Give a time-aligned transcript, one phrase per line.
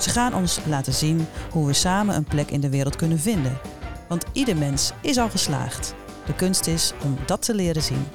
[0.00, 3.58] Ze gaan ons laten zien hoe we samen een plek in de wereld kunnen vinden.
[4.08, 5.94] Want ieder mens is al geslaagd.
[6.26, 8.06] De kunst is om dat te leren zien.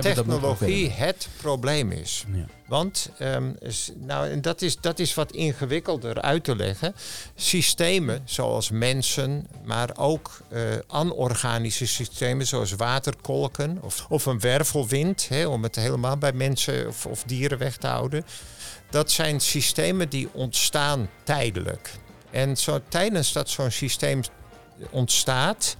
[0.00, 2.24] technologie het probleem is.
[2.32, 2.44] Ja.
[2.66, 3.52] Want, ehm,
[3.94, 6.94] nou, en dat is, dat is wat ingewikkelder uit te leggen.
[7.34, 15.46] Systemen zoals mensen, maar ook eh, anorganische systemen zoals waterkolken of, of een wervelwind, hè,
[15.46, 18.24] om het helemaal bij mensen of, of dieren weg te houden.
[18.94, 21.90] Dat zijn systemen die ontstaan tijdelijk.
[22.30, 24.20] En zo, tijdens dat zo'n systeem
[24.90, 25.76] ontstaat,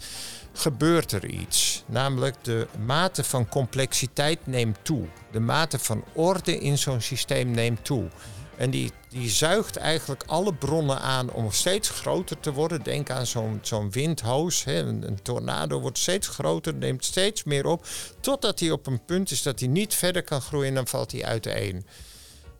[0.52, 1.84] gebeurt er iets.
[1.86, 5.06] Namelijk de mate van complexiteit neemt toe.
[5.30, 8.08] De mate van orde in zo'n systeem neemt toe.
[8.56, 12.82] En die, die zuigt eigenlijk alle bronnen aan om steeds groter te worden.
[12.82, 14.64] Denk aan zo'n zo'n windhoos.
[14.64, 14.78] Hè.
[14.78, 17.86] Een, een tornado wordt steeds groter, neemt steeds meer op.
[18.20, 21.12] Totdat hij op een punt is dat hij niet verder kan groeien en dan valt
[21.12, 21.86] hij uiteen.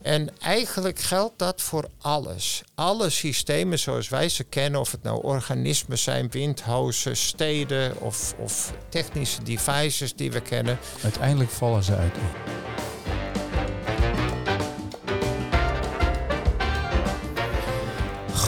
[0.05, 2.63] En eigenlijk geldt dat voor alles.
[2.75, 8.73] Alle systemen zoals wij ze kennen, of het nou organismen zijn, windhozen, steden of, of
[8.89, 10.79] technische devices die we kennen.
[11.03, 12.15] Uiteindelijk vallen ze uit.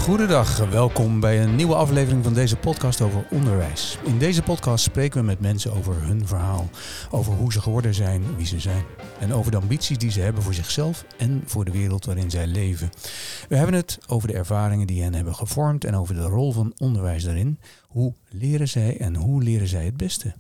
[0.07, 3.99] Goedendag, welkom bij een nieuwe aflevering van deze podcast over onderwijs.
[4.05, 6.69] In deze podcast spreken we met mensen over hun verhaal,
[7.11, 8.85] over hoe ze geworden zijn, wie ze zijn
[9.21, 12.47] en over de ambities die ze hebben voor zichzelf en voor de wereld waarin zij
[12.47, 12.91] leven.
[13.49, 16.75] We hebben het over de ervaringen die hen hebben gevormd en over de rol van
[16.79, 17.59] onderwijs daarin.
[17.87, 20.35] Hoe leren zij en hoe leren zij het beste?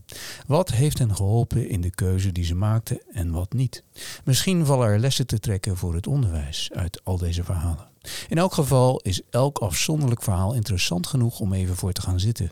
[0.46, 3.82] Wat heeft hen geholpen in de keuze die ze maakten en wat niet?
[4.24, 7.94] Misschien vallen er lessen te trekken voor het onderwijs uit al deze verhalen.
[8.28, 12.50] In elk geval is elk afzonderlijk verhaal interessant genoeg om even voor te gaan zitten.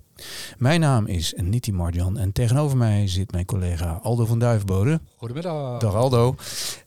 [0.59, 5.01] Mijn naam is Niti Marjan en tegenover mij zit mijn collega Aldo van Duifbode.
[5.17, 5.81] Goedemiddag.
[5.81, 6.35] Dag Aldo.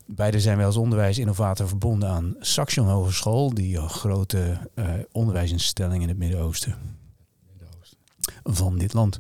[0.06, 6.18] Beiden zijn wij als onderwijsinnovator verbonden aan Saxion Hogeschool, die grote eh, onderwijsinstelling in het
[6.18, 6.76] Midden-Oosten
[8.44, 9.20] van dit land.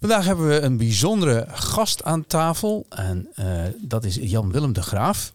[0.00, 5.32] Vandaag hebben we een bijzondere gast aan tafel en eh, dat is Jan-Willem de Graaf.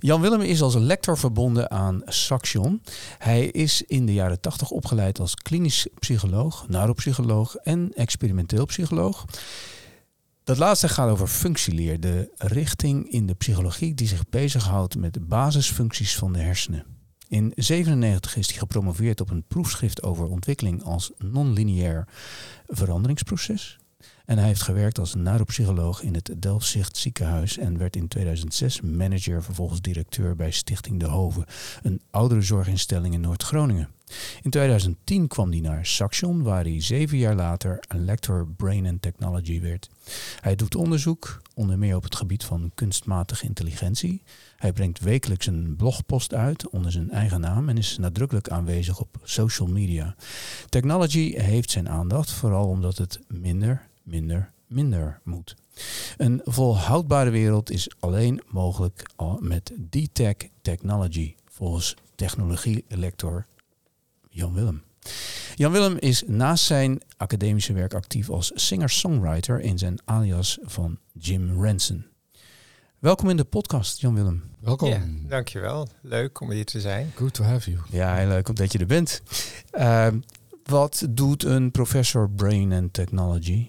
[0.00, 2.82] Jan-Willem is als lector verbonden aan Saxion.
[3.18, 9.24] Hij is in de jaren 80 opgeleid als klinisch psycholoog, neuropsycholoog en experimenteel psycholoog.
[10.44, 15.20] Dat laatste gaat over functieleer, de richting in de psychologie die zich bezighoudt met de
[15.20, 16.84] basisfuncties van de hersenen.
[17.28, 22.08] In 1997 is hij gepromoveerd op een proefschrift over ontwikkeling als non-lineair
[22.66, 23.78] veranderingsproces.
[24.26, 29.42] En hij heeft gewerkt als neuropsycholoog in het Delfzicht ziekenhuis en werd in 2006 manager,
[29.42, 31.44] vervolgens directeur bij Stichting De Hoven,
[31.82, 33.88] een ouderenzorginstelling in Noord-Groningen.
[34.42, 39.02] In 2010 kwam hij naar Saxion, waar hij zeven jaar later een lector Brain and
[39.02, 39.88] Technology werd.
[40.40, 44.22] Hij doet onderzoek, onder meer op het gebied van kunstmatige intelligentie.
[44.56, 49.20] Hij brengt wekelijks een blogpost uit onder zijn eigen naam en is nadrukkelijk aanwezig op
[49.22, 50.14] social media.
[50.68, 55.56] Technology heeft zijn aandacht, vooral omdat het minder, minder, minder moet.
[56.16, 63.46] Een volhoudbare wereld is alleen mogelijk met D-Tech Technology, volgens technologie-lector
[64.30, 64.82] Jan Willem.
[65.54, 71.62] Jan Willem is naast zijn academische werk actief als singer-songwriter in zijn alias van Jim
[71.62, 72.06] Ranson.
[72.98, 74.42] Welkom in de podcast, Jan Willem.
[74.60, 75.26] Welkom.
[75.28, 75.88] Dankjewel.
[76.00, 77.12] Leuk om hier te zijn.
[77.14, 77.82] Good to have you.
[77.90, 79.22] Ja, heel leuk dat je er bent.
[79.72, 80.08] Uh,
[80.64, 83.68] wat doet een professor Brain and Technology?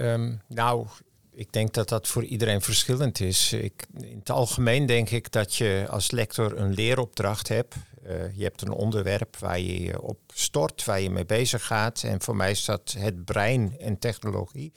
[0.00, 0.86] Um, nou,
[1.30, 3.52] ik denk dat dat voor iedereen verschillend is.
[3.52, 7.74] Ik, in het algemeen denk ik dat je als lector een leeropdracht hebt.
[8.06, 12.02] Uh, je hebt een onderwerp waar je je op stort, waar je mee bezig gaat.
[12.02, 14.72] En voor mij is dat het brein en technologie.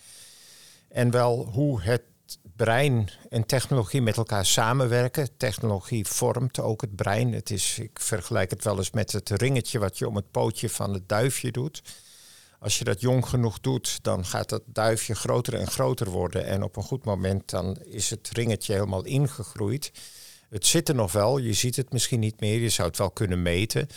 [0.90, 2.04] En wel hoe het
[2.56, 5.38] brein en technologie met elkaar samenwerken.
[5.38, 7.34] Technologie vormt ook het brein.
[7.34, 10.70] Het is, ik vergelijk het wel eens met het ringetje wat je om het pootje
[10.70, 11.81] van het duifje doet.
[12.63, 16.45] Als je dat jong genoeg doet, dan gaat dat duifje groter en groter worden.
[16.45, 19.92] En op een goed moment dan is het ringetje helemaal ingegroeid.
[20.50, 23.12] Het zit er nog wel, je ziet het misschien niet meer, je zou het wel
[23.12, 23.88] kunnen meten.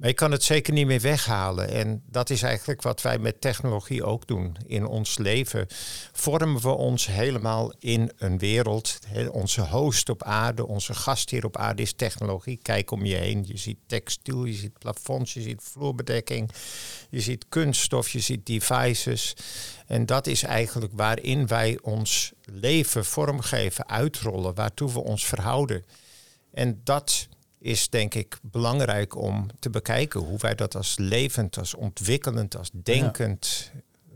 [0.00, 1.68] Maar je kan het zeker niet meer weghalen.
[1.68, 4.56] En dat is eigenlijk wat wij met technologie ook doen.
[4.66, 5.66] In ons leven
[6.12, 8.98] vormen we ons helemaal in een wereld.
[9.30, 12.58] Onze host op aarde, onze gast hier op aarde is technologie.
[12.62, 13.44] Kijk om je heen.
[13.46, 16.50] Je ziet textiel, je ziet plafonds, je ziet vloerbedekking.
[17.10, 19.36] Je ziet kunststof, je ziet devices.
[19.86, 25.84] En dat is eigenlijk waarin wij ons leven vormgeven, uitrollen, waartoe we ons verhouden.
[26.52, 27.28] En dat
[27.60, 32.70] is denk ik belangrijk om te bekijken hoe wij dat als levend, als ontwikkelend, als
[32.72, 33.70] denkend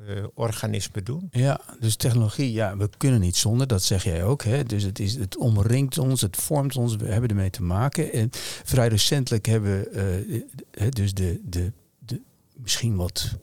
[0.08, 1.28] uh, organisme doen.
[1.30, 4.42] Ja, dus technologie, ja, we kunnen niet zonder, dat zeg jij ook.
[4.42, 4.64] Hè?
[4.64, 8.12] Dus het, is, het omringt ons, het vormt ons, we hebben ermee te maken.
[8.12, 8.28] En
[8.64, 10.44] vrij recentelijk hebben we
[10.78, 12.20] uh, dus de, de, de
[12.52, 13.36] misschien wat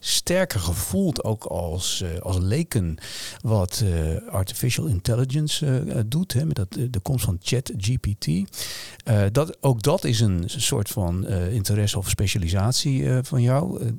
[0.00, 2.96] sterker gevoeld, ook als, uh, als leken,
[3.40, 6.32] wat uh, artificial intelligence uh, doet.
[6.32, 8.26] Hè, met dat, de komst van ChatGPT.
[9.32, 13.94] dat, ook dat is een soort van interesse of specialisatie van jou.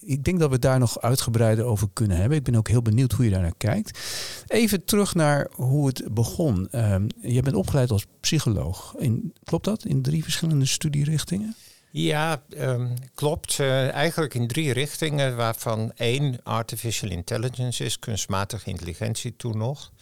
[0.00, 2.38] ik denk dat we daar nog uitgebreider over kunnen hebben.
[2.38, 3.98] Ik ben ook heel benieuwd hoe je daar naar kijkt.
[4.46, 6.68] Even terug naar hoe het begon.
[6.70, 8.94] Ehm, je bent opgeleid als psycholoog.
[8.98, 9.84] In, klopt dat?
[9.84, 11.54] In drie verschillende studierichtingen?
[11.94, 13.58] Ja, um, klopt.
[13.58, 19.92] Uh, eigenlijk in drie richtingen, waarvan één artificial intelligence is, kunstmatige intelligentie toen nog.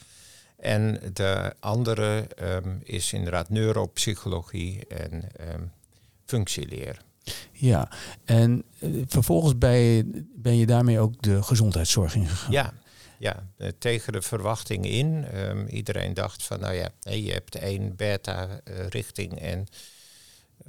[0.57, 5.13] En de andere um, is inderdaad neuropsychologie en
[5.55, 5.73] um,
[6.25, 7.03] functieleer.
[7.53, 7.89] Ja,
[8.25, 12.53] en uh, vervolgens ben je, ben je daarmee ook de gezondheidszorg ingegaan?
[12.53, 12.73] Ja,
[13.19, 15.27] ja, uh, tegen de verwachting in.
[15.69, 19.67] iedereen dacht van, nou ja, je hebt één beta-richting en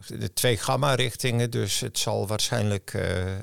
[0.07, 1.51] de twee gamma-richtingen.
[1.51, 2.93] Dus het zal waarschijnlijk.
[2.93, 3.39] Uh, uh,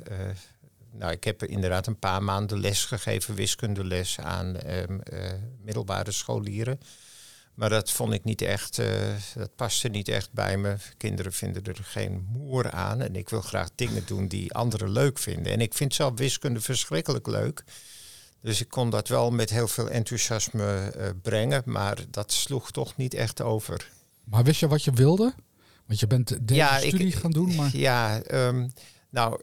[0.92, 5.30] nou, ik heb inderdaad een paar maanden les gegeven, wiskundeles aan um, uh,
[5.62, 6.80] middelbare scholieren.
[7.54, 8.80] Maar dat vond ik niet echt,
[9.34, 10.76] dat paste niet echt bij me.
[10.96, 13.00] Kinderen vinden er geen moer aan.
[13.00, 15.52] En ik wil graag dingen doen die anderen leuk vinden.
[15.52, 17.64] En ik vind zelf wiskunde verschrikkelijk leuk.
[18.40, 20.92] Dus ik kon dat wel met heel veel enthousiasme
[21.22, 21.62] brengen.
[21.64, 23.90] Maar dat sloeg toch niet echt over.
[24.24, 25.34] Maar wist je wat je wilde?
[25.88, 27.76] Want je bent deze ja, studie gaan doen, maar...
[27.76, 28.72] Ja, um,
[29.10, 29.40] nou,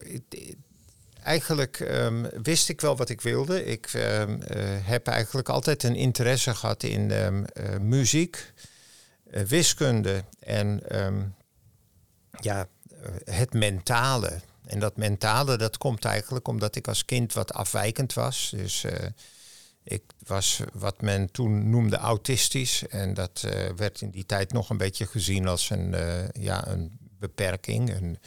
[1.22, 3.64] eigenlijk um, wist ik wel wat ik wilde.
[3.64, 4.38] Ik um, uh,
[4.82, 7.28] heb eigenlijk altijd een interesse gehad in uh,
[7.80, 8.52] muziek,
[9.30, 10.82] uh, wiskunde en
[12.40, 12.68] ja,
[13.24, 14.40] het mentale.
[14.66, 18.52] En dat mentale, dat komt eigenlijk omdat ik als kind wat afwijkend was.
[18.56, 18.84] Dus
[19.88, 22.86] ik was wat men toen noemde autistisch.
[22.86, 26.66] En dat uh, werd in die tijd nog een beetje gezien als een, uh, ja,
[26.66, 27.94] een beperking.
[27.94, 28.18] Een,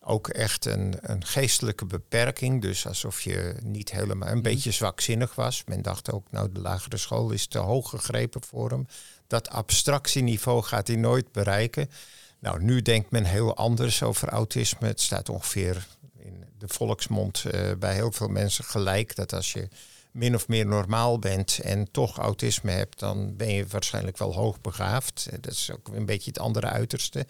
[0.00, 2.62] ook echt een, een geestelijke beperking.
[2.62, 4.42] Dus alsof je niet helemaal een mhm.
[4.42, 5.64] beetje zwakzinnig was.
[5.66, 8.86] Men dacht ook, nou, de lagere school is te hoog gegrepen voor hem.
[9.26, 11.90] Dat abstractieniveau gaat hij nooit bereiken.
[12.38, 14.86] Nou, nu denkt men heel anders over autisme.
[14.86, 15.86] Het staat ongeveer
[16.18, 19.16] in de volksmond uh, bij heel veel mensen gelijk.
[19.16, 19.68] Dat als je
[20.10, 25.28] min of meer normaal bent en toch autisme hebt, dan ben je waarschijnlijk wel hoogbegaafd.
[25.40, 27.26] Dat is ook een beetje het andere uiterste.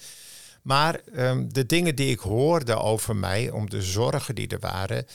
[0.63, 5.07] Maar um, de dingen die ik hoorde over mij, om de zorgen die er waren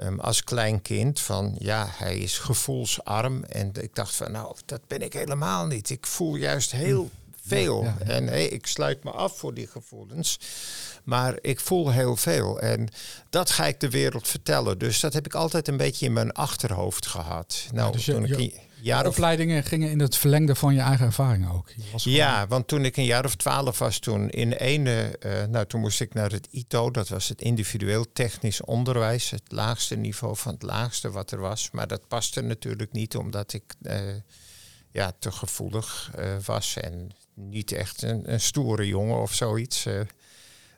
[0.00, 3.44] um, als klein kind, van ja, hij is gevoelsarm.
[3.44, 5.90] En ik dacht van nou, dat ben ik helemaal niet.
[5.90, 7.10] Ik voel juist heel
[7.46, 7.86] veel.
[7.98, 10.38] En hey, ik sluit me af voor die gevoelens.
[11.04, 12.60] Maar ik voel heel veel.
[12.60, 12.88] En
[13.30, 14.78] dat ga ik de wereld vertellen.
[14.78, 17.66] Dus dat heb ik altijd een beetje in mijn achterhoofd gehad.
[17.72, 21.06] Nou, dus je, toen ik je, jaar opleidingen gingen in het verlengde van je eigen
[21.06, 21.68] ervaringen ook.
[21.96, 25.80] Ja, want toen ik een jaar of twaalf was, toen in ene, uh, nou toen
[25.80, 30.52] moest ik naar het ITO, dat was het individueel technisch onderwijs, het laagste niveau van
[30.52, 31.70] het laagste wat er was.
[31.70, 34.00] Maar dat paste natuurlijk niet, omdat ik uh,
[34.90, 39.86] ja, te gevoelig uh, was en niet echt een, een stoere jongen of zoiets.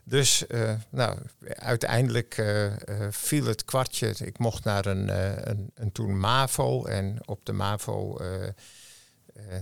[0.05, 2.73] Dus uh, nou, uiteindelijk uh,
[3.11, 4.15] viel het kwartje.
[4.19, 5.09] Ik mocht naar een,
[5.50, 6.85] een, een, toen MAVO.
[6.85, 8.17] En op de MAVO,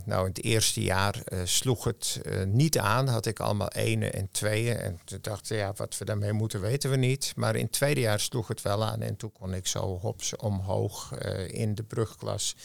[0.04, 3.08] nou in het eerste jaar sloeg het niet aan.
[3.08, 4.76] Had ik allemaal ene en tweeën.
[4.76, 7.32] En toen dacht ik, ja, wat we daarmee moeten weten we niet.
[7.36, 9.02] Maar in het tweede jaar sloeg het wel aan.
[9.02, 12.56] En toen kon ik zo hops omhoog in de brugklas.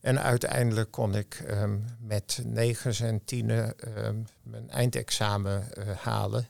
[0.00, 3.74] En uiteindelijk kon ik um, met negen en tienen
[4.06, 6.48] um, mijn eindexamen halen.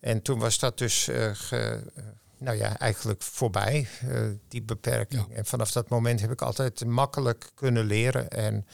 [0.00, 2.04] En toen was dat dus uh, ge, uh,
[2.38, 5.32] nou ja, eigenlijk voorbij, uh, die beperking.
[5.32, 8.28] En vanaf dat moment heb ik altijd makkelijk kunnen leren.
[8.30, 8.66] En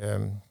[0.00, 0.42] um,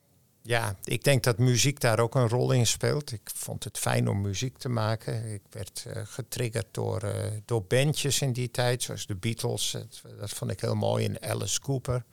[0.42, 3.12] ja, ik denk dat muziek daar ook een rol in speelt.
[3.12, 5.34] Ik vond het fijn om muziek te maken.
[5.34, 7.14] Ik werd getriggerd door,
[7.46, 9.72] door bandjes in die tijd, zoals de Beatles.
[9.72, 11.06] Dat, dat vond ik heel mooi.
[11.06, 12.04] En Alice Cooper.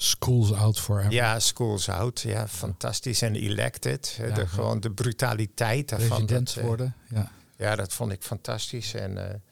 [0.00, 1.12] Schools Out Forever.
[1.12, 2.20] Ja, Schools Out.
[2.20, 3.22] Ja, fantastisch.
[3.22, 4.18] En Elected.
[4.34, 6.08] De, gewoon de brutaliteit daarvan.
[6.08, 7.32] President dat, uh, worden, ja.
[7.56, 8.94] Ja, dat vond ik fantastisch.
[8.94, 9.42] En,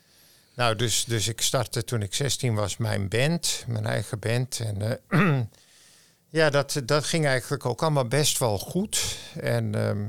[0.54, 4.60] nou, dus, dus ik startte toen ik 16 was mijn band, mijn eigen band.
[4.60, 5.00] En
[6.28, 9.16] ja, dat, dat ging eigenlijk ook allemaal best wel goed.
[9.34, 10.08] En ehm,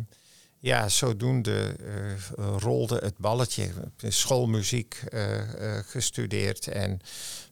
[0.60, 3.70] ja, zodoende uh, rolde het balletje.
[3.98, 5.42] Schoolmuziek uh,
[5.86, 7.02] gestudeerd en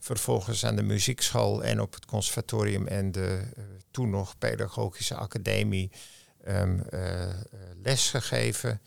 [0.05, 3.41] vervolgens aan de muziekschool en op het conservatorium en de
[3.91, 5.91] toen nog pedagogische academie
[6.47, 6.83] um,
[7.83, 8.81] les gegeven.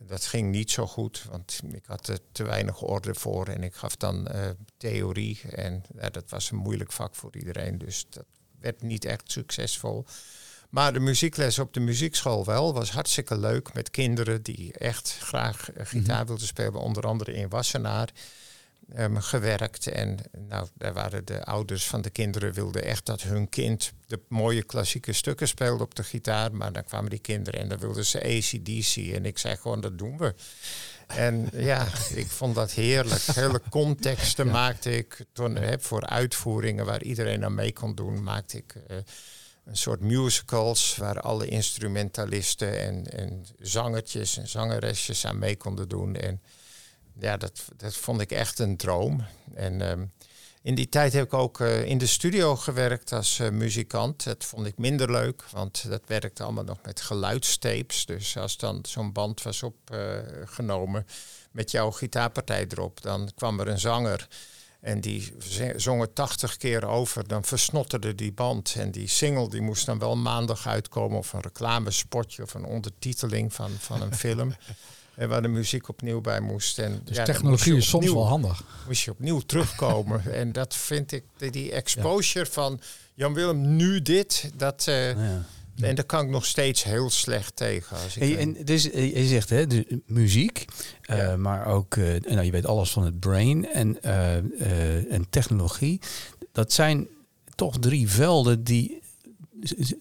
[0.00, 3.74] Dat ging niet zo goed, want ik had er te weinig orde voor en ik
[3.74, 4.28] gaf dan
[4.76, 5.40] theorie.
[5.50, 8.26] En dat was een moeilijk vak voor iedereen, dus dat
[8.60, 10.06] werd niet echt succesvol.
[10.74, 15.72] Maar de muziekles op de muziekschool wel was hartstikke leuk met kinderen die echt graag
[15.72, 16.26] eh, gitaar mhm.
[16.26, 18.08] wilden spelen, onder andere in Wassenaar.
[18.98, 19.86] Um, gewerkt.
[19.86, 24.20] En nou, daar waren de ouders van de kinderen wilden echt dat hun kind de
[24.28, 26.54] mooie klassieke stukken speelde op de gitaar.
[26.54, 28.96] Maar dan kwamen die kinderen en dan wilden ze ACDC.
[29.14, 30.34] En ik zei gewoon, dat doen we.
[31.06, 33.22] En ja, ik vond dat heerlijk.
[33.22, 38.56] Hele contexten maakte ik toen, hè, voor uitvoeringen waar iedereen aan mee kon doen, maakte
[38.56, 38.74] ik.
[38.90, 38.96] Uh,
[39.64, 46.16] een soort musicals waar alle instrumentalisten en, en zangertjes en zangeresjes aan mee konden doen.
[46.16, 46.40] En
[47.18, 49.24] ja, dat, dat vond ik echt een droom.
[49.54, 50.04] En ehm,
[50.62, 54.24] in die tijd heb ik ook eh, in de studio gewerkt als uh, muzikant.
[54.24, 58.06] Dat vond ik minder leuk, want dat werkte allemaal nog met geluidstapes.
[58.06, 61.06] Dus als dan zo'n band was opgenomen
[61.50, 64.28] met jouw gitaarpartij erop, dan kwam er een zanger
[64.84, 65.32] en die
[65.76, 67.28] zongen 80 keer over.
[67.28, 68.74] Dan versnotterde die band.
[68.78, 71.18] En die single die moest dan wel maandag uitkomen.
[71.18, 74.54] Of een reclamespotje of een ondertiteling van, van een film.
[75.16, 76.78] En waar de muziek opnieuw bij moest.
[76.78, 78.64] En, dus technologie is soms wel handig.
[78.86, 80.32] Moest je opnieuw terugkomen.
[80.40, 82.80] en dat vind ik, die exposure van
[83.14, 85.86] Jan Willem, nu dit, dat, uh, ja.
[85.86, 87.96] En daar kan ik nog steeds heel slecht tegen.
[87.96, 90.64] Als ik en, dus, eh, je zegt hè, de muziek,
[91.10, 96.00] uh, maar ook, uh, nou, je weet alles van het brain en, uh, en technologie.
[96.52, 97.08] Dat zijn
[97.54, 99.02] toch drie velden die,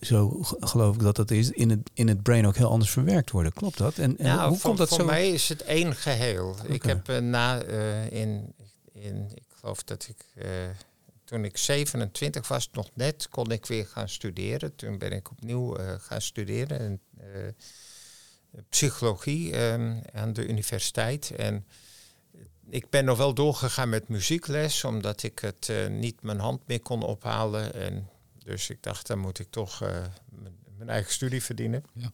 [0.01, 3.31] zo geloof ik dat dat is, in het, in het brain ook heel anders verwerkt
[3.31, 3.53] worden.
[3.53, 3.97] Klopt dat?
[3.97, 5.03] En, en nou, hoe komt dat voor zo?
[5.03, 6.55] Voor mij is het één geheel.
[6.67, 7.61] Ik heb na,
[8.09, 8.53] in,
[8.93, 10.45] in, ik geloof dat ik
[11.23, 14.75] toen ik 27 was, nog net, kon ik weer gaan studeren.
[14.75, 16.79] Toen ben ik opnieuw gaan studeren.
[16.79, 17.01] En,
[18.69, 21.31] psychologie um, aan de universiteit.
[21.31, 21.65] En
[22.69, 26.81] ik ben nog wel doorgegaan met muziekles, omdat ik het uh, niet mijn hand meer
[26.81, 27.73] kon ophalen.
[27.73, 28.09] En
[28.43, 29.79] dus ik dacht, dan moet ik toch
[30.77, 31.83] mijn eigen studie verdienen.
[31.93, 32.11] Ja.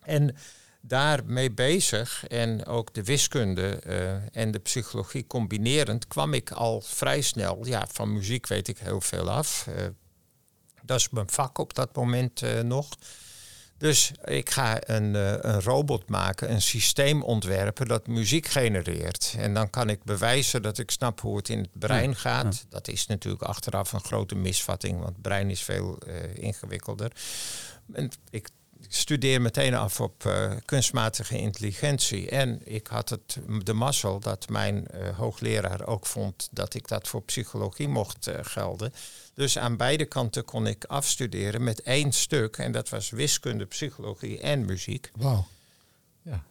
[0.00, 0.36] En
[0.80, 7.20] daarmee bezig en ook de wiskunde uh, en de psychologie combinerend, kwam ik al vrij
[7.20, 7.66] snel.
[7.66, 9.66] Ja, van muziek weet ik heel veel af.
[9.68, 9.74] Uh,
[10.82, 12.88] dat is mijn vak op dat moment uh, nog.
[13.82, 15.14] Dus ik ga een,
[15.48, 19.34] een robot maken, een systeem ontwerpen dat muziek genereert.
[19.38, 22.66] En dan kan ik bewijzen dat ik snap hoe het in het brein gaat.
[22.68, 25.98] Dat is natuurlijk achteraf een grote misvatting, want het brein is veel
[26.34, 27.12] ingewikkelder.
[27.92, 28.48] En ik
[28.94, 32.30] studeer meteen af op uh, kunstmatige intelligentie.
[32.30, 37.08] En ik had het, de mazzel dat mijn uh, hoogleraar ook vond dat ik dat
[37.08, 38.92] voor psychologie mocht uh, gelden.
[39.34, 42.56] Dus aan beide kanten kon ik afstuderen met één stuk.
[42.56, 45.10] En dat was wiskunde, psychologie en muziek.
[45.16, 45.46] Wauw.
[46.22, 46.42] Ja.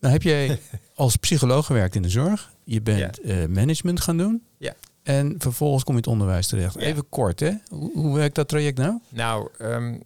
[0.00, 0.60] Nou heb jij
[0.94, 2.52] als psycholoog gewerkt in de zorg.
[2.64, 4.42] Je bent management gaan doen.
[4.56, 4.74] Ja.
[5.02, 6.76] En vervolgens kom je het onderwijs terecht.
[6.76, 7.52] Even kort, hè?
[7.68, 8.98] Hoe, hoe werkt dat traject nou?
[9.08, 10.02] Nou, um,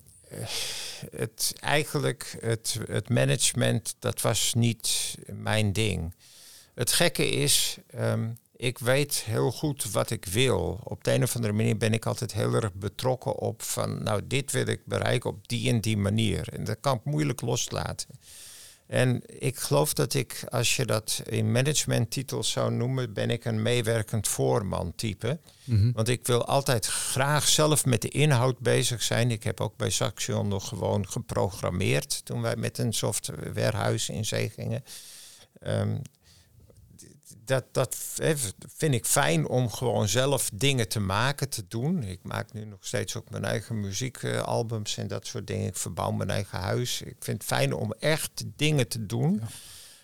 [1.17, 6.15] het, eigenlijk het, het management, dat was niet mijn ding.
[6.75, 10.81] Het gekke is, ehm, ik weet heel goed wat ik wil.
[10.85, 14.27] Op de een of andere manier ben ik altijd heel erg betrokken op van, nou,
[14.27, 16.49] dit wil ik bereiken op die en die manier.
[16.53, 18.09] En dat kan ik moeilijk loslaten.
[18.87, 23.63] En ik geloof dat ik, als je dat in managementtitels zou noemen, ben ik een
[23.63, 25.39] meewerkend voorman type.
[25.65, 25.93] Mhm.
[25.93, 29.31] Want ik wil altijd graag zelf met de inhoud bezig zijn.
[29.31, 34.51] Ik heb ook bij Saxion nog gewoon geprogrammeerd toen wij met een softwarehuis in zee
[34.51, 34.85] gingen.
[35.67, 36.03] Um,
[37.47, 37.97] dat, dat
[38.77, 42.03] vind ik fijn om gewoon zelf dingen te maken, te doen.
[42.03, 45.67] Ik maak nu nog steeds ook mijn eigen muziekalbums en dat soort dingen.
[45.67, 47.03] Ik verbouw mijn eigen huis.
[47.03, 49.43] Ik vind het fijn om echt dingen te doen.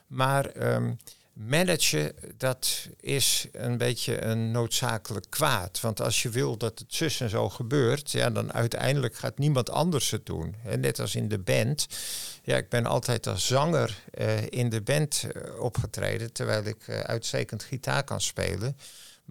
[0.07, 0.97] Maar um,
[1.33, 5.81] managen, dat is een beetje een noodzakelijk kwaad.
[5.81, 9.71] Want als je wil dat het zus en zo gebeurt, ja, dan uiteindelijk gaat niemand
[9.71, 10.55] anders het doen.
[10.65, 11.87] En net als in de band.
[12.43, 17.01] Ja, ik ben altijd als zanger uh, in de band uh, opgetreden, terwijl ik uh,
[17.01, 18.77] uitstekend gitaar kan spelen.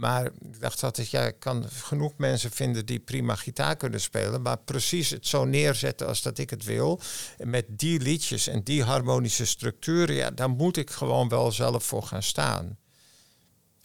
[0.01, 4.41] Maar ik dacht altijd, ja, ik kan genoeg mensen vinden die prima gitaar kunnen spelen.
[4.41, 7.01] Maar precies het zo neerzetten als dat ik het wil.
[7.37, 12.03] Met die liedjes en die harmonische structuren, ja, daar moet ik gewoon wel zelf voor
[12.03, 12.77] gaan staan.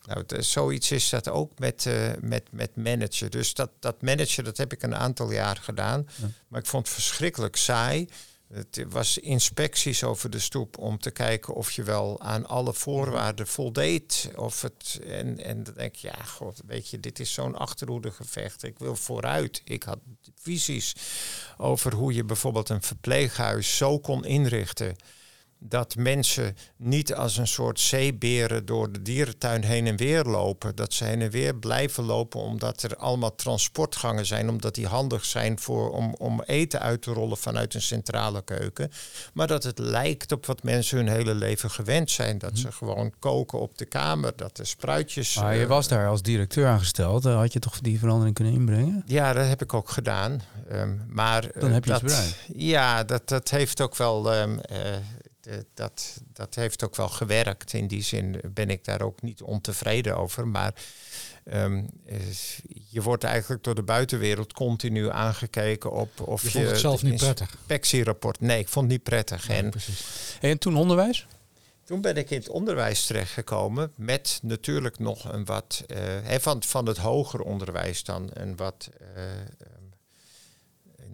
[0.04, 3.30] Nou, het, zoiets is dat ook met, uh, met, met managen.
[3.30, 6.08] Dus dat, dat managen, dat heb ik een aantal jaar gedaan.
[6.48, 8.08] Maar ik vond het verschrikkelijk saai.
[8.52, 13.46] Het was inspecties over de stoep om te kijken of je wel aan alle voorwaarden
[13.46, 14.30] voldeed.
[14.36, 18.62] Of het, en, en dan denk je, ja, god, weet je, dit is zo'n achterhoedegevecht.
[18.62, 19.62] Ik wil vooruit.
[19.64, 19.98] Ik had
[20.34, 20.94] visies
[21.56, 24.96] over hoe je bijvoorbeeld een verpleeghuis zo kon inrichten
[25.58, 30.74] dat mensen niet als een soort zeeberen door de dierentuin heen en weer lopen.
[30.74, 35.24] Dat ze heen en weer blijven lopen omdat er allemaal transportgangen zijn, omdat die handig
[35.24, 38.90] zijn voor, om, om eten uit te rollen vanuit een centrale keuken.
[39.32, 42.38] Maar dat het lijkt op wat mensen hun hele leven gewend zijn.
[42.38, 42.76] Dat ze mhm.
[42.76, 45.36] gewoon koken op de kamer, dat de spruitjes.
[45.36, 47.24] Maar je eh, was daar als directeur aangesteld.
[47.24, 49.02] Had je toch die verandering kunnen inbrengen?
[49.06, 50.42] Ja, dat heb ik ook gedaan.
[50.72, 52.44] Um, maar dan heb je dat, iets bereikt.
[52.54, 54.34] Ja, dat, dat heeft ook wel.
[54.34, 54.78] Um, eh,
[55.74, 57.72] dat, dat heeft ook wel gewerkt.
[57.72, 60.48] In die zin ben ik daar ook niet ontevreden over.
[60.48, 60.74] Maar
[61.44, 62.16] ehm, eh,
[62.90, 66.50] je wordt eigenlijk door de buitenwereld continu aangekeken op of je.
[66.50, 67.50] Vond het zelf niet prettig?
[67.50, 68.40] Inspectierapport.
[68.40, 69.48] Nee, ik vond het niet prettig.
[69.48, 69.72] en,
[70.40, 71.26] en toen onderwijs?
[71.84, 76.86] Toen ben ik in het onderwijs terechtgekomen met natuurlijk nog een wat uh, van, van
[76.86, 78.90] het hoger onderwijs dan een wat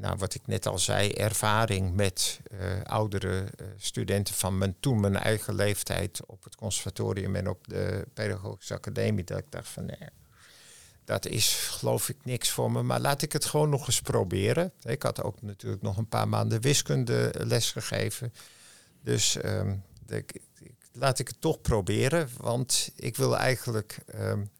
[0.02, 5.00] nou, wat ik net al zei, ervaring met uh, oudere uh, studenten van mijn, toen
[5.00, 9.24] mijn eigen leeftijd op het conservatorium en op de pedagogische academie.
[9.24, 10.08] Dat ik dacht van nee,
[11.04, 14.72] dat is geloof ik niks voor me, maar laat ik het gewoon nog eens proberen.
[14.82, 18.32] Ik had ook natuurlijk nog een paar maanden wiskunde les gegeven.
[19.00, 19.32] Dus
[20.06, 20.24] de,
[20.92, 24.50] laat ik het toch proberen, want ik wil eigenlijk um,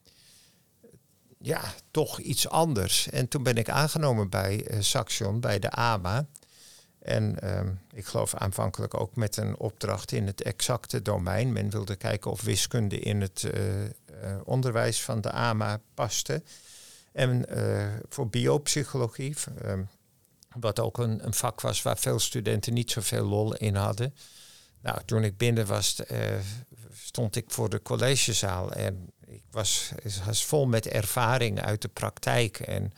[1.43, 3.09] ja, toch iets anders.
[3.09, 6.27] En toen ben ik aangenomen bij uh, Saxion, bij de AMA.
[6.99, 11.53] En ehm, ik geloof aanvankelijk ook met een opdracht in het exacte domein.
[11.53, 13.91] Men wilde kijken of wiskunde in het uh, uh,
[14.45, 16.43] onderwijs van de AMA paste.
[17.13, 17.47] En
[18.09, 19.35] voor biopsychologie,
[19.65, 19.89] um,
[20.55, 24.15] wat ook een, een, vak was waar veel studenten niet zoveel lol in hadden.
[24.81, 26.03] Nou, toen ik binnen was,
[26.93, 29.91] stond ik voor de collegezaal en ik was,
[30.27, 32.61] was vol met ervaring uit de praktijk.
[32.61, 32.93] En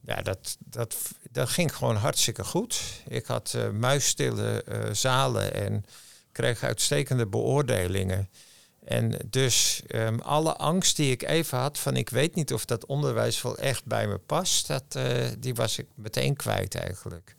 [0.00, 0.96] ja, dat, dat,
[1.30, 2.80] dat ging gewoon hartstikke goed.
[3.08, 5.84] Ik had uh, muisstille uh, zalen en
[6.32, 8.28] kreeg uitstekende beoordelingen.
[8.84, 12.86] En dus um, alle angst die ik even had van ik weet niet of dat
[12.86, 15.04] onderwijs wel echt bij me past, dat, uh,
[15.38, 17.36] die was ik meteen kwijt eigenlijk.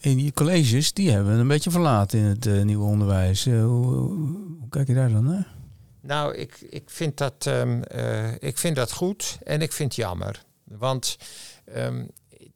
[0.00, 3.44] En die colleges, die hebben we een beetje verlaten in het nieuwe onderwijs.
[3.44, 5.59] Hoe, hoe, kijk je daar dan naar?
[6.00, 10.04] Nou, ik, ik, vind dat, um, uh, ik vind dat goed en ik vind het
[10.04, 10.44] jammer.
[10.64, 11.16] Want
[11.76, 12.10] um,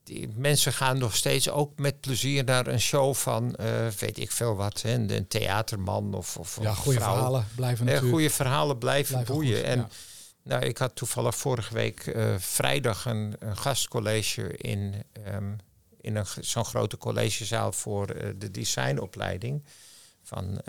[0.05, 4.31] die mensen gaan nog steeds ook met plezier naar een show van, uh, weet ik
[4.31, 8.15] veel wat, hè, een theaterman of, of Ja, goede verhalen blijven natuurlijk.
[8.15, 9.65] Goede verhalen blijven, boeien.
[9.65, 9.89] en
[10.43, 14.95] nou, ik had toevallig vorige week uh, vrijdag een, een, gastcollege in,
[15.27, 15.57] um,
[16.01, 18.07] in een, zo'n grote collegezaal voor
[18.39, 19.65] de designopleiding
[20.23, 20.61] van,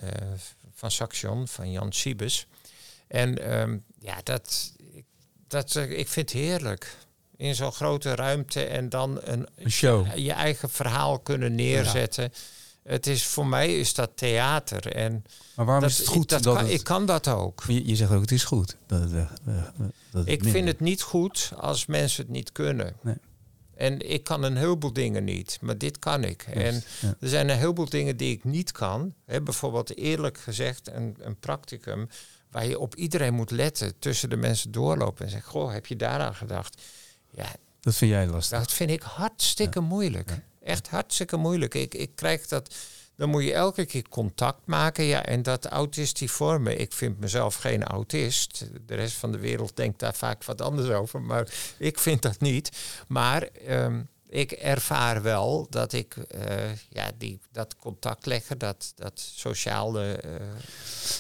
[0.74, 2.48] van Saxion, van Jan Siebes.
[3.16, 4.74] En um, ja, dat,
[5.48, 6.98] dat, eh, ik vind het heerlijk.
[7.38, 10.18] In zo'n grote ruimte en dan een, een show.
[10.18, 12.34] Je eigen verhaal kunnen neerzetten.
[12.84, 14.96] Het is voor mij is dat theater.
[14.96, 15.26] En
[15.56, 16.32] maar waarom is het goed?
[16.32, 17.64] Ik, dat kan, ik kan dat ook.
[17.68, 18.76] Je, je, zegt ook het is goed.
[18.86, 19.12] Dat het,
[19.48, 19.64] uh,
[20.12, 22.96] dat ik vind het niet goed als mensen het niet kunnen.
[23.02, 23.16] Nee.
[23.76, 26.44] En ik kan een heleboel dingen niet, maar dit kan ik.
[26.44, 29.14] en er zijn een heleboel dingen die ik niet kan.
[29.26, 32.08] He, bijvoorbeeld eerlijk gezegd een, een practicum
[32.56, 35.96] waar je op iedereen moet letten, tussen de mensen doorlopen en zeggen, goh, heb je
[35.96, 36.82] daaraan gedacht?
[37.32, 38.60] Ja, dat vind jij lastig.
[38.60, 40.32] Dat vind ik hartstikke moeilijk.
[40.64, 41.74] Echt hartstikke moeilijk.
[41.74, 42.76] Ik, ik krijg dat,
[43.16, 45.04] dan moet je elke keer contact maken.
[45.04, 48.68] Ja, en dat autistiforme, ik vind mezelf geen autist.
[48.86, 52.40] De rest van de wereld denkt daar vaak wat anders over, maar ik vind dat
[52.40, 52.72] niet.
[53.08, 54.02] Maar ehm,
[54.36, 56.46] ik ervaar wel dat ik uh,
[56.90, 60.20] ja, die, dat contact leggen, dat, dat sociale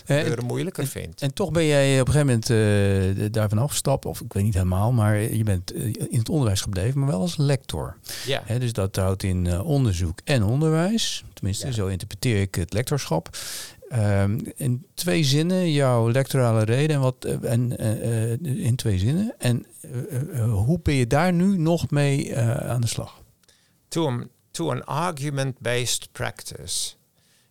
[0.09, 1.21] uh, uh, moeilijker vind.
[1.21, 4.53] En toch ben jij op een gegeven moment uh, daarvan afgestapt, of ik weet niet
[4.53, 7.97] helemaal, maar je bent in het onderwijs gebleven, maar wel als lector.
[8.25, 8.43] Ja.
[8.59, 11.23] Dus dat houdt in onderzoek en onderwijs.
[11.33, 13.37] Tenminste, zo interpreteer ik het lectorschap.
[13.97, 19.35] Um, in twee zinnen jouw lectorale reden en wat en uh, in twee zinnen.
[19.37, 23.21] En uh, hoe ben je daar nu nog mee aan de slag?
[23.87, 26.93] To, to an argument-based practice.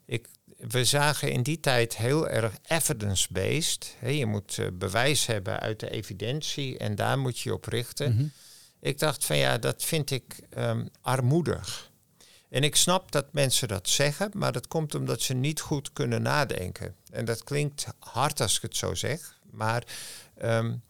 [0.06, 0.26] Ik,
[0.56, 3.96] we zagen in die tijd heel erg evidence-based.
[4.06, 8.14] Je moet bewijs hebben uit de evidentie en daar moet je op richten.
[8.14, 8.24] Mhm.
[8.80, 11.92] Ik dacht van ja, dat vind ik um, armoedig.
[12.54, 16.22] En ik snap dat mensen dat zeggen, maar dat komt omdat ze niet goed kunnen
[16.22, 16.94] nadenken.
[17.10, 19.84] En dat klinkt hard als ik het zo zeg, maar
[20.42, 20.82] um,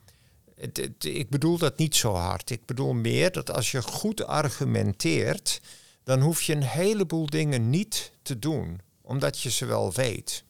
[0.99, 2.51] ik bedoel dat niet zo hard.
[2.51, 5.61] Ik bedoel meer dat als je goed argumenteert,
[6.03, 10.45] dan hoef je een heleboel dingen niet te doen, omdat je ze wel weet.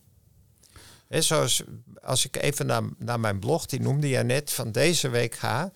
[1.09, 1.63] Zoals
[2.03, 5.73] als ik even naar, naar mijn blog, die noemde je net, van deze week ga,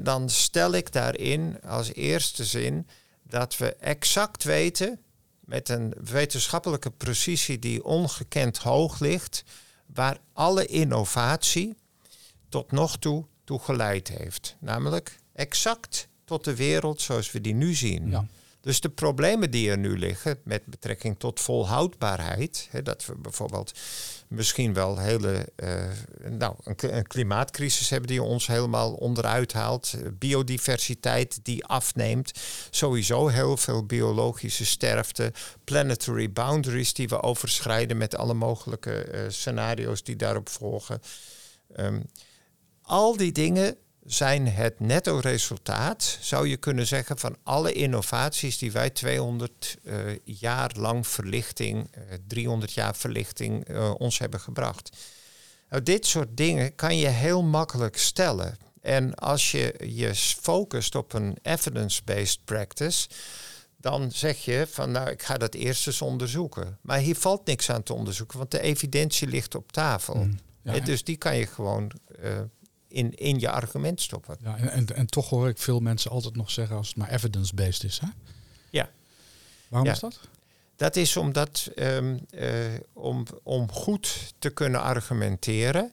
[0.00, 2.86] dan stel ik daarin als eerste zin
[3.28, 5.00] dat we exact weten,
[5.40, 9.44] met een wetenschappelijke precisie die ongekend hoog ligt,
[9.86, 11.76] waar alle innovatie
[12.48, 14.56] tot nog toe toe geleid heeft.
[14.58, 18.10] Namelijk exact tot de wereld zoals we die nu zien.
[18.10, 18.26] Ja.
[18.64, 23.72] Dus de problemen die er nu liggen met betrekking tot volhoudbaarheid, hè, dat we bijvoorbeeld
[24.28, 25.84] misschien wel hele, uh,
[26.30, 32.32] nou, een, klimaatcrisis hebben die ons helemaal onderuit haalt, biodiversiteit die afneemt,
[32.70, 35.32] sowieso heel veel biologische sterfte,
[35.64, 41.00] planetary boundaries die we overschrijden met alle mogelijke uh, scenario's die daarop volgen.
[41.76, 42.04] Um,
[42.82, 48.72] al die dingen zijn het netto resultaat, zou je kunnen zeggen, van alle innovaties die
[48.72, 54.40] wij 200 uh, eh, jaar lang verlichting, uh, eh, 300 jaar verlichting uh, ons hebben
[54.40, 54.96] gebracht.
[55.68, 58.56] Nou, dit soort dingen kan je heel makkelijk stellen.
[58.80, 63.08] En als je je focust op een evidence-based practice,
[63.76, 66.78] dan zeg je van nou, ik ga dat eerst eens onderzoeken.
[66.80, 70.14] Maar hier valt niks aan te onderzoeken, want de evidentie ligt op tafel.
[70.14, 71.90] Mm, ja, dus die kan je gewoon
[72.94, 74.36] in, in je argument stoppen.
[74.42, 77.10] Ja, en, en, en, toch hoor ik veel mensen altijd nog zeggen als het maar
[77.10, 77.98] evidence-based is.
[77.98, 78.06] Hè?
[78.70, 78.90] Ja.
[79.68, 80.20] Waarom is dat?
[80.76, 82.26] Dat is omdat um,
[82.92, 85.92] om, om goed te kunnen argumenteren,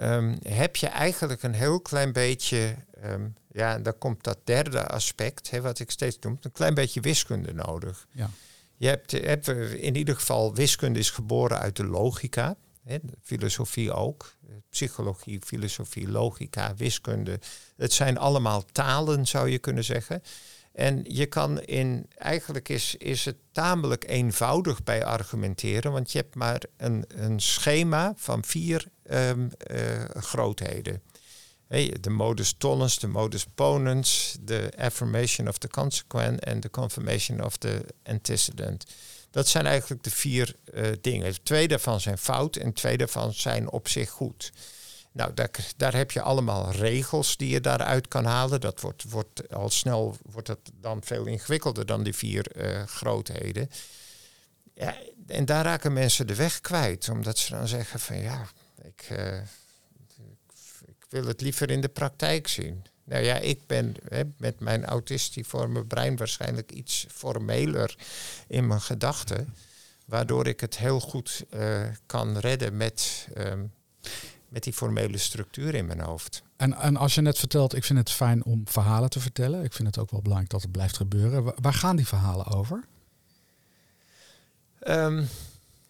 [0.00, 5.50] um, heb je eigenlijk een heel klein beetje, um, ja, daar komt dat derde aspect,
[5.50, 8.06] hè, wat ik steeds noem, een klein beetje wiskunde nodig.
[8.10, 8.30] Ja.
[8.76, 12.56] Je hebt, hebt in ieder geval, wiskunde is geboren uit de logica,
[13.22, 14.36] filosofie ook
[14.70, 17.40] psychologie, filosofie, logica, wiskunde.
[17.76, 20.22] Het zijn allemaal talen, zou je kunnen zeggen.
[20.72, 26.34] En je kan in, eigenlijk is, is het tamelijk eenvoudig bij argumenteren, want je hebt
[26.34, 29.50] maar een, een schema van vier um,
[30.14, 31.02] grootheden.
[32.00, 37.56] De modus tollens, de modus ponens, de affirmation of the consequent en de confirmation of
[37.56, 38.84] the antecedent.
[39.34, 41.42] Dat zijn eigenlijk de vier uh, dingen.
[41.42, 44.52] Twee daarvan zijn fout en twee daarvan zijn op zich goed.
[45.12, 48.60] Nou, daar, daar heb je allemaal regels die je daaruit kan halen.
[48.60, 53.70] Dat wordt, wordt al snel wordt het dan veel ingewikkelder dan die vier uh, grootheden.
[55.26, 58.48] En daar raken mensen de weg kwijt, omdat ze dan zeggen van ja,
[58.82, 59.36] ik, uh,
[60.86, 62.84] ik wil het liever in de praktijk zien.
[63.04, 67.96] Nou ja, ik ben hè, met mijn autistiforme brein waarschijnlijk iets formeler
[68.48, 69.54] in mijn gedachten.
[70.04, 73.72] Waardoor ik het heel goed uh, kan redden met, um,
[74.48, 76.42] met die formele structuur in mijn hoofd.
[76.56, 79.64] En, en als je net vertelt, ik vind het fijn om verhalen te vertellen.
[79.64, 81.54] Ik vind het ook wel belangrijk dat het blijft gebeuren.
[81.60, 82.84] Waar gaan die verhalen over?
[84.86, 85.28] Um,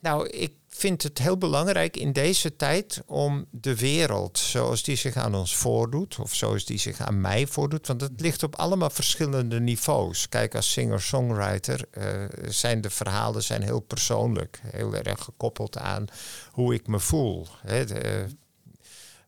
[0.01, 5.17] nou, ik vind het heel belangrijk in deze tijd om de wereld zoals die zich
[5.17, 8.91] aan ons voordoet, of zoals die zich aan mij voordoet, want het ligt op allemaal
[8.91, 10.29] verschillende niveaus.
[10.29, 16.05] Kijk, als singer-songwriter uh, zijn de verhalen zijn heel persoonlijk, heel erg gekoppeld aan
[16.51, 17.47] hoe ik me voel.
[17.67, 18.27] De,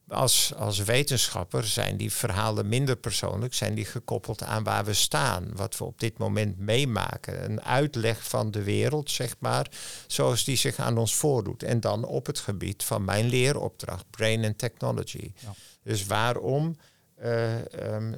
[0.08, 5.50] als, als wetenschapper zijn die verhalen minder persoonlijk, zijn die gekoppeld aan waar we staan,
[5.54, 7.44] wat we op dit moment meemaken.
[7.44, 9.70] Een uitleg van de wereld, zeg maar,
[10.06, 11.62] zoals die zich aan ons voordoet.
[11.62, 15.32] En dan op het gebied van mijn leeropdracht, Brain and Technology.
[15.38, 15.54] Ja.
[15.82, 16.76] Dus waarom
[17.22, 17.54] uh,
[17.94, 18.16] um,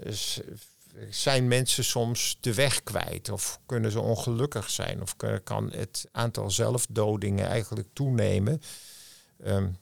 [1.10, 3.30] zijn mensen soms de weg kwijt?
[3.30, 5.02] Of kunnen ze ongelukkig zijn?
[5.02, 8.62] Of kan het aantal zelfdodingen eigenlijk toenemen?
[9.46, 9.76] Um,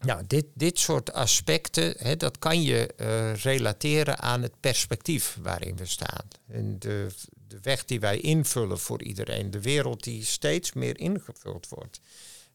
[0.00, 5.76] nou, dit, dit soort aspecten, hè, dat kan je uh, relateren aan het perspectief waarin
[5.76, 6.28] we staan.
[6.48, 7.06] En de,
[7.48, 12.00] de weg die wij invullen voor iedereen, de wereld die steeds meer ingevuld wordt.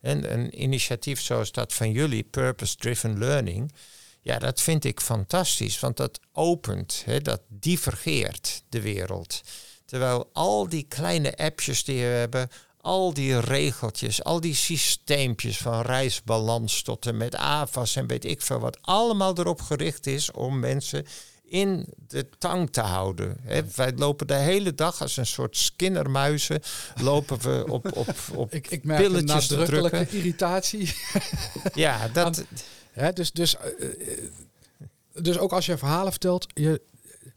[0.01, 3.73] En een initiatief zoals dat van jullie, Purpose Driven Learning,
[4.21, 9.41] ja, dat vind ik fantastisch, want dat opent, hè, dat divergeert de wereld.
[9.85, 12.49] Terwijl al die kleine appjes die we hebben,
[12.85, 18.41] al die regeltjes, al die systeempjes van reisbalans tot en met AVAS en weet ik
[18.41, 21.05] veel wat, allemaal erop gericht is om mensen
[21.45, 23.37] in de tang te houden.
[23.41, 23.61] Hè.
[23.75, 26.61] Wij lopen de hele dag als een soort skinnermuizen,
[27.01, 30.17] lopen we op, op, op Ik, ik merk een pilletjes nadrukkelijke drukken.
[30.17, 30.93] irritatie.
[31.73, 32.45] Ja, dat,
[32.91, 34.29] Hè, dus, dus, eh, eh,
[35.13, 36.81] dus ook als je verhalen vertelt, je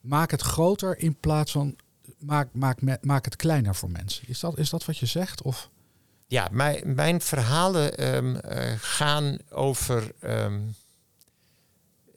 [0.00, 1.76] maak het groter in plaats van
[2.18, 4.28] maak, maak, maak het kleiner voor mensen.
[4.28, 5.42] Is dat, is dat wat je zegt?
[5.42, 5.70] Of?
[6.28, 10.60] ja mijn, mijn verhalen ehm, eh, gaan over ehm,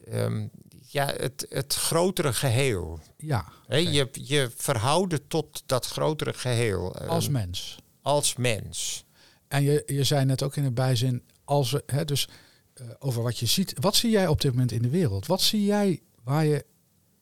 [0.04, 0.46] ehm,
[0.86, 3.00] ja, het, het grotere geheel.
[3.16, 3.76] Ja, oké.
[3.76, 6.96] je, je verhouden tot dat grotere geheel.
[6.96, 7.78] als mens.
[8.02, 9.04] als mens.
[9.48, 12.28] En je, je zei net ook in de bijzin, als we, hè, dus
[12.74, 13.74] eh, over wat je ziet.
[13.80, 15.26] Wat zie jij op dit moment in de wereld?
[15.26, 16.64] Wat zie jij waar je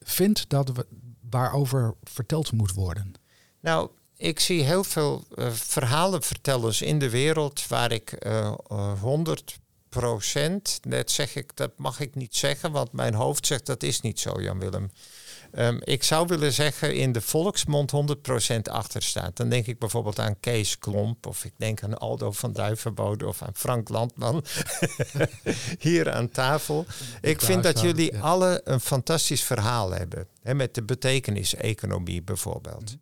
[0.00, 0.86] vindt dat we,
[1.30, 3.14] waarover verteld moet worden?
[3.60, 10.80] Nou, ik zie heel veel eh, verhalenvertellers in de wereld waar ik eh, eh, 100%
[10.82, 14.20] net zeg ik, dat mag ik niet zeggen, want mijn hoofd zegt dat is niet
[14.20, 14.90] zo, Jan-Willem.
[15.52, 19.36] Ehm, ik zou willen zeggen in de volksmond 100% achter staat.
[19.36, 23.42] Dan denk ik bijvoorbeeld aan Kees Klomp of ik denk aan Aldo van Duivenbode of
[23.42, 24.44] aan Frank Landman
[25.78, 26.86] hier aan tafel.
[27.20, 28.20] Ik vind dat jullie ja.
[28.20, 30.26] alle een fantastisch verhaal hebben.
[30.42, 32.96] Hè, met de betekenis-economie bijvoorbeeld.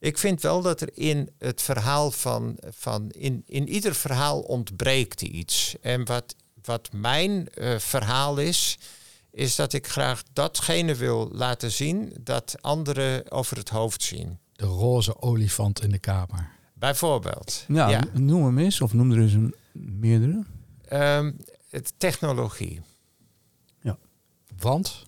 [0.00, 5.22] Ik vind wel dat er in het verhaal van, van in, in ieder verhaal ontbreekt
[5.22, 5.76] iets.
[5.80, 8.78] En wat, wat mijn eh, verhaal is,
[9.38, 14.38] is dat ik graag datgene wil laten zien dat anderen over het hoofd zien.
[14.52, 16.50] De roze olifant in de kamer.
[16.74, 17.64] Bijvoorbeeld.
[17.68, 18.02] Nou, ja.
[18.12, 20.44] noem hem eens, of noem er eens een meerdere.
[20.88, 21.32] Ehm,
[21.70, 22.80] het technologie.
[24.58, 25.06] Want,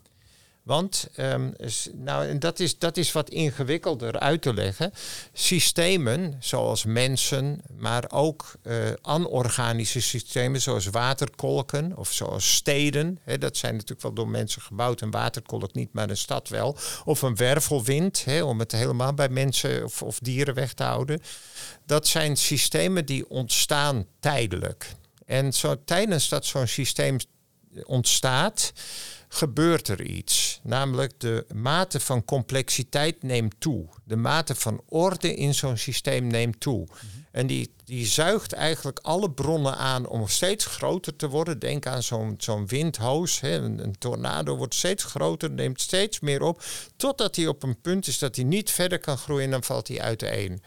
[0.63, 1.51] Want, ehm,
[1.93, 4.93] nou, en dat is, dat is wat ingewikkelder uit te leggen.
[5.33, 13.19] Systemen zoals mensen, maar ook eh, anorganische systemen zoals waterkolken of zoals steden.
[13.23, 15.01] Hè, dat zijn natuurlijk wel door mensen gebouwd.
[15.01, 16.77] Een waterkolk niet, maar een stad wel.
[17.05, 21.21] Of een wervelwind, hè, om het helemaal bij mensen of, of dieren weg te houden.
[21.85, 24.93] Dat zijn systemen die ontstaan tijdelijk.
[25.25, 27.17] En zo, tijdens dat zo'n systeem
[27.83, 28.73] ontstaat,
[29.33, 30.59] gebeurt er iets.
[30.63, 33.87] Namelijk de mate van complexiteit neemt toe.
[34.03, 36.87] De mate van orde in zo'n systeem neemt toe.
[37.31, 41.59] En die, die zuigt eigenlijk alle bronnen aan om steeds groter te worden.
[41.59, 43.39] Denk aan zo'n zo'n windhoos.
[43.39, 43.57] Hè.
[43.57, 46.63] Een, een tornado wordt steeds groter, neemt steeds meer op.
[46.95, 49.87] Totdat hij op een punt is dat hij niet verder kan groeien en dan valt
[49.87, 50.61] hij uiteen.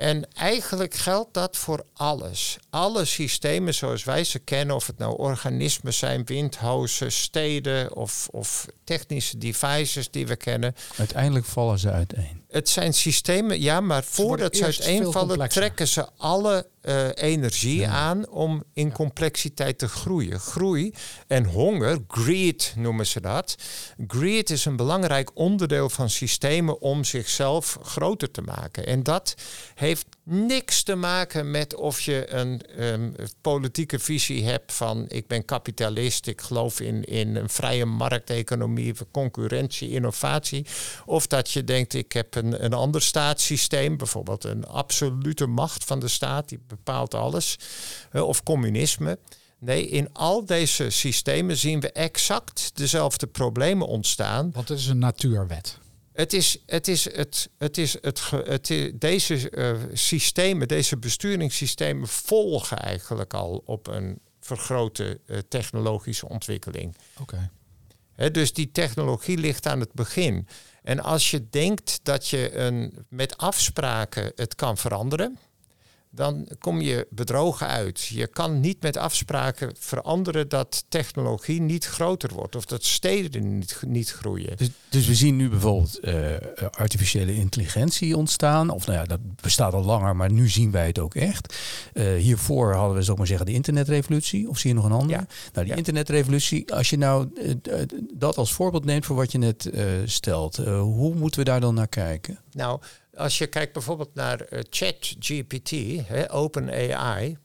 [0.00, 2.58] En eigenlijk geldt dat voor alles.
[2.70, 8.66] Alle systemen zoals wij ze kennen, of het nou organismen zijn, windhozen, steden of, of
[8.84, 10.74] technische devices die we kennen.
[10.96, 12.39] Uiteindelijk vallen ze uiteen.
[12.50, 18.64] Het zijn systemen, ja, maar voordat ze uiteenvallen, trekken ze alle eh, energie aan om
[18.72, 20.40] in complexiteit te groeien.
[20.40, 20.94] Groei
[21.26, 23.54] en honger, greed noemen ze dat.
[24.06, 28.86] Greed is een belangrijk onderdeel van systemen om zichzelf groter te maken.
[28.86, 29.34] En dat
[29.74, 35.44] heeft niks te maken met of je een ehm, politieke visie hebt van ik ben
[35.44, 40.66] kapitalist, ik geloof in, in een vrije markteconomie, concurrentie, innovatie.
[41.06, 45.98] Of dat je denkt ik heb een, een ander staatssysteem, bijvoorbeeld een absolute macht van
[45.98, 47.58] de staat, die bepaalt alles.
[48.12, 49.18] eh, of communisme.
[49.58, 54.50] Nee, in al deze systemen zien we exact dezelfde problemen ontstaan.
[54.52, 55.78] want het is een natuurwet.
[56.20, 60.96] Het is, het is, het, het is, het, ge- het is, deze eh, systemen, deze
[60.96, 66.96] besturingssystemen volgen eigenlijk al op een vergrote eh, technologische ontwikkeling.
[67.20, 67.50] Oké.
[68.32, 70.46] Dus die technologie ligt aan het begin.
[70.82, 75.38] En als je denkt dat je een, met afspraken het kan veranderen,
[76.12, 78.04] dan kom je bedrogen uit.
[78.04, 83.82] Je kan niet met afspraken veranderen dat technologie niet groter wordt of dat steden niet,
[83.86, 84.56] niet groeien.
[84.56, 86.14] Dus, dus we zien nu bijvoorbeeld eh,
[86.70, 88.70] artificiële intelligentie ontstaan.
[88.70, 91.54] Of nou ja, dat bestaat al langer, maar nu zien wij het ook echt.
[91.92, 94.48] Eh, hiervoor hadden we, zo maar zeggen, de internetrevolutie.
[94.48, 95.20] Of zie je nog een andere?
[95.20, 95.26] Ja.
[95.52, 95.74] Nou, die Ja.
[95.76, 97.80] internetrevolutie, als je nou eh,
[98.14, 99.70] dat als voorbeeld neemt voor wat je net
[100.04, 100.56] stelt.
[100.56, 102.38] hoe moeten we daar dan naar kijken?
[102.52, 102.80] Nou,
[103.20, 105.72] als je kijkt bijvoorbeeld naar eh, ChatGPT,
[106.30, 107.36] OpenAI.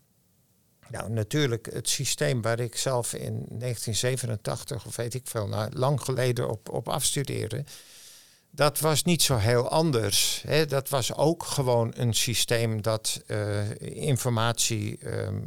[0.90, 6.02] Nou, natuurlijk het systeem waar ik zelf in 1987 of weet ik veel, nou, lang
[6.02, 7.64] geleden op, op afstudeerde.
[8.52, 10.44] Dat was niet zo heel anders.
[10.48, 10.66] Hè.
[10.66, 15.42] Dat was ook gewoon een systeem dat eh, informatie ehm,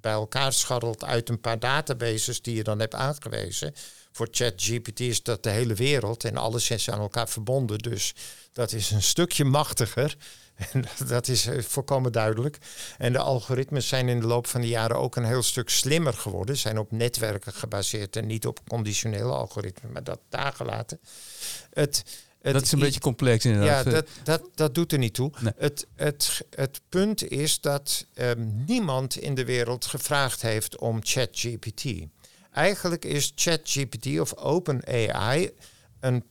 [0.00, 3.74] bij elkaar scharrelt uit een paar databases die je dan hebt aangewezen.
[4.12, 7.78] Voor ChatGPT is dat de hele wereld en alles is aan elkaar verbonden.
[7.78, 8.14] Dus
[8.52, 10.16] dat is een stukje machtiger.
[10.72, 12.58] En dat is eh, volkomen duidelijk.
[12.98, 16.12] En de algoritmes zijn in de loop van de jaren ook een heel stuk slimmer
[16.12, 16.56] geworden.
[16.56, 19.92] Zijn op netwerken gebaseerd en niet op conditionele algoritmen.
[19.92, 21.00] Maar dat daar gelaten.
[21.72, 22.04] Het,
[22.42, 23.84] het dat is een beetje complex ja, inderdaad.
[23.84, 25.32] dat, dat, dat doet er niet toe.
[25.40, 25.52] Nee.
[25.56, 31.84] Het, het, het punt is dat ehm, niemand in de wereld gevraagd heeft om ChatGPT.
[32.52, 35.50] Eigenlijk is ChatGPT of OpenAI
[36.00, 36.24] een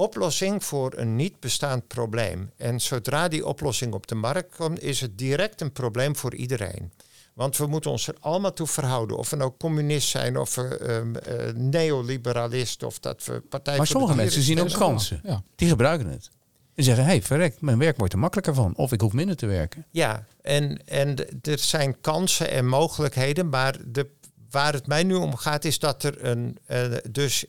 [0.00, 2.50] oplossing voor een niet bestaand probleem.
[2.56, 6.92] En zodra die oplossing op de markt komt, is het direct een probleem voor iedereen.
[7.34, 9.16] Want we moeten ons er allemaal toe verhouden.
[9.16, 13.86] Of we nou communist zijn, of we ehm, eh, neoliberalist, of dat we partij maar
[13.86, 15.20] sommige mensen zien ook kansen.
[15.22, 15.42] Ja.
[15.54, 16.30] Die gebruiken het.
[16.74, 18.76] En zeggen, hé, hey, verrek, mijn werk wordt er makkelijker van.
[18.76, 19.86] Of ik hoef minder te werken.
[19.90, 24.06] Ja, en, en er zijn kansen en mogelijkheden, maar de,
[24.50, 27.44] waar het mij nu om gaat is dat er een, eh, dus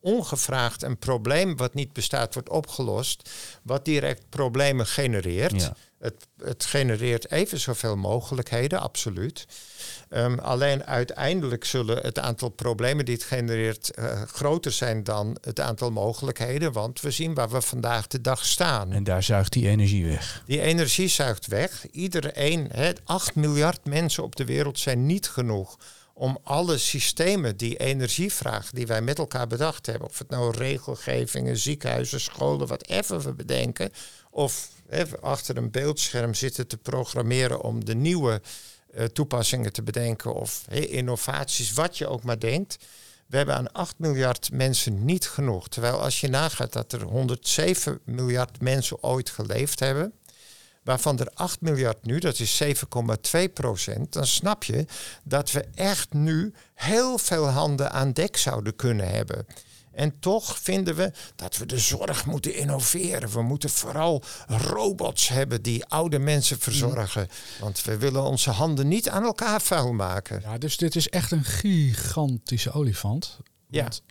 [0.00, 3.30] ongevraagd een probleem wat niet bestaat wordt opgelost,
[3.62, 5.60] wat direct problemen genereert.
[5.60, 5.76] Ja.
[5.98, 9.46] Het, het genereert even zoveel mogelijkheden, absoluut.
[10.08, 15.60] Ehm, alleen uiteindelijk zullen het aantal problemen die het genereert eh, groter zijn dan het
[15.60, 18.92] aantal mogelijkheden, want we zien waar we vandaag de dag staan.
[18.92, 20.42] En daar zuigt die energie weg.
[20.46, 21.86] Die energie zuigt weg.
[21.90, 25.76] Iedereen, hè, 8 miljard mensen op de wereld zijn niet genoeg
[26.18, 30.56] om alle systemen die energie vragen, die wij met elkaar bedacht hebben, of het nou
[30.56, 33.90] regelgevingen, ziekenhuizen, scholen, whatever we bedenken,
[34.30, 34.68] of
[35.20, 38.40] achter een beeldscherm zitten te programmeren om de nieuwe
[38.92, 42.76] eh, toepassingen te bedenken, of innovaties, wat je ook maar denkt.
[43.26, 45.68] We hebben aan 8 miljard mensen niet genoeg.
[45.68, 50.12] Terwijl als je nagaat dat er 107 miljard mensen ooit geleefd hebben,
[50.88, 54.86] waarvan er 8 miljard nu, dat is 7,2 procent, dan snap je
[55.24, 59.46] dat we echt nu heel veel handen aan dek zouden kunnen hebben.
[59.92, 63.30] En toch vinden we dat we de zorg moeten innoveren.
[63.30, 67.28] We moeten vooral robots hebben die oude mensen verzorgen.
[67.60, 70.40] Want we willen onze handen niet aan elkaar vuil maken.
[70.40, 73.38] Ja, dus dit is echt een gigantische olifant.
[73.70, 73.82] Ja.
[73.82, 74.02] Want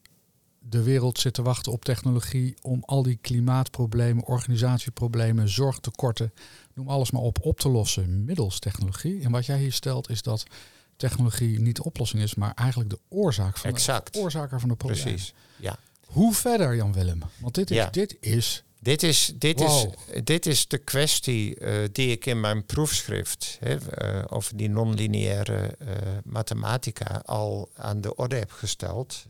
[0.59, 6.33] de wereld zit te wachten op technologie om al die klimaatproblemen, organisatieproblemen, zorgtekorten,
[6.77, 9.23] noem alles maar op, op te lossen middels technologie.
[9.23, 10.43] En wat jij hier stelt is dat
[10.95, 14.13] technologie niet de oplossing is, maar eigenlijk de oorzaak van Exact.
[14.13, 15.03] de oorzaker van de problemen.
[15.05, 15.33] Precies.
[15.59, 15.77] Ja.
[16.05, 17.21] Hoe verder, Jan Willem?
[17.39, 17.89] Want dit is, Ja.
[17.89, 19.93] dit is Dit is, dit, Wow.
[20.13, 24.69] is, dit is de kwestie eh, die ik in mijn proefschrift hè, eh, over die
[24.69, 25.87] non-lineaire eh,
[26.23, 29.25] mathematica al aan de orde heb gesteld.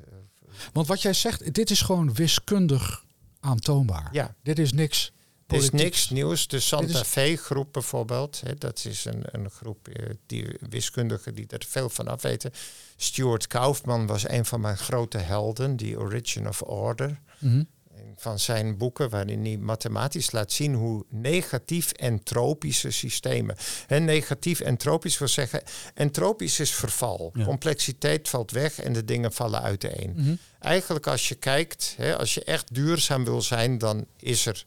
[0.73, 3.03] Want wat jij zegt, dit is gewoon wiskundig
[3.39, 4.09] aantoonbaar.
[4.11, 4.35] Ja.
[4.43, 5.11] Dit is niks.
[5.47, 6.47] Het is niks nieuws.
[6.47, 10.57] De Santa Dit is- Fe groep bijvoorbeeld, hè, dat is een, een groep eh, die
[10.69, 12.51] wiskundigen die er veel van af weten.
[12.95, 17.19] Stuart Kaufman was een van mijn grote helden, die Origin of Order.
[17.39, 17.67] Een
[18.15, 23.55] van zijn boeken waarin hij mathematisch laat zien hoe negatief entropische systemen.
[23.87, 25.61] En negatief entropisch wil zeggen,
[25.93, 27.31] entropisch is verval.
[27.33, 27.43] Ja.
[27.45, 30.13] Complexiteit valt weg en de dingen vallen uiteen.
[30.15, 30.35] Mhm.
[30.59, 34.65] Eigenlijk als je kijkt, hè, als je echt duurzaam wil zijn, dan is er,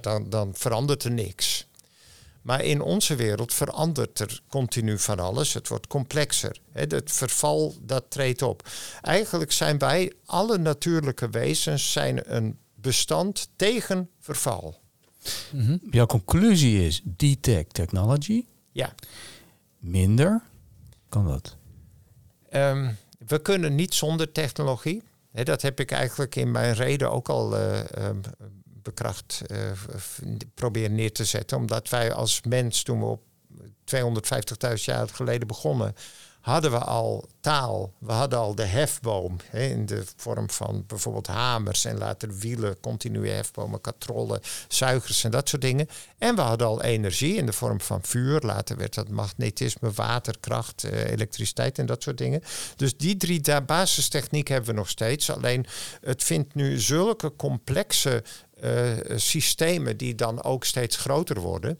[0.00, 1.68] dan, dan verandert er niks.
[2.42, 5.54] Maar in onze wereld verandert er continu van alles.
[5.54, 6.60] Het wordt complexer.
[6.72, 8.68] Het verval dat treedt op.
[9.00, 14.80] Eigenlijk zijn wij, alle natuurlijke wezens, zijn een bestand tegen verval.
[15.52, 15.76] Mhm.
[15.90, 18.94] Jouw conclusie is detect technology, Ja.
[19.78, 20.42] minder.
[21.08, 21.56] Kan dat?
[22.48, 22.92] Ehm,
[23.26, 25.02] we kunnen niet zonder technologie.
[25.32, 28.20] Dat heb ik eigenlijk in mijn reden ook al eh, ehm,
[28.82, 29.58] bekracht eh,
[30.54, 31.56] proberen neer te zetten.
[31.56, 33.22] Omdat wij als mens, toen we op
[33.84, 35.94] 250.000 jaar geleden begonnen,
[36.40, 37.92] hadden we al taal.
[37.98, 42.80] We hadden al de hefboom hè, in de vorm van bijvoorbeeld hamers en later wielen,
[42.80, 45.88] continue hefbomen, katrollen, zuigers en dat soort dingen.
[46.18, 48.40] En we hadden al energie in de vorm van vuur.
[48.40, 52.42] Later werd dat magnetisme, waterkracht, eh, elektriciteit en dat soort dingen.
[52.76, 55.30] Dus die drie basistechnieken hebben we nog steeds.
[55.30, 55.66] Alleen
[56.00, 58.22] het vindt nu zulke complexe
[58.60, 61.78] eh, systemen die dan ook steeds groter worden.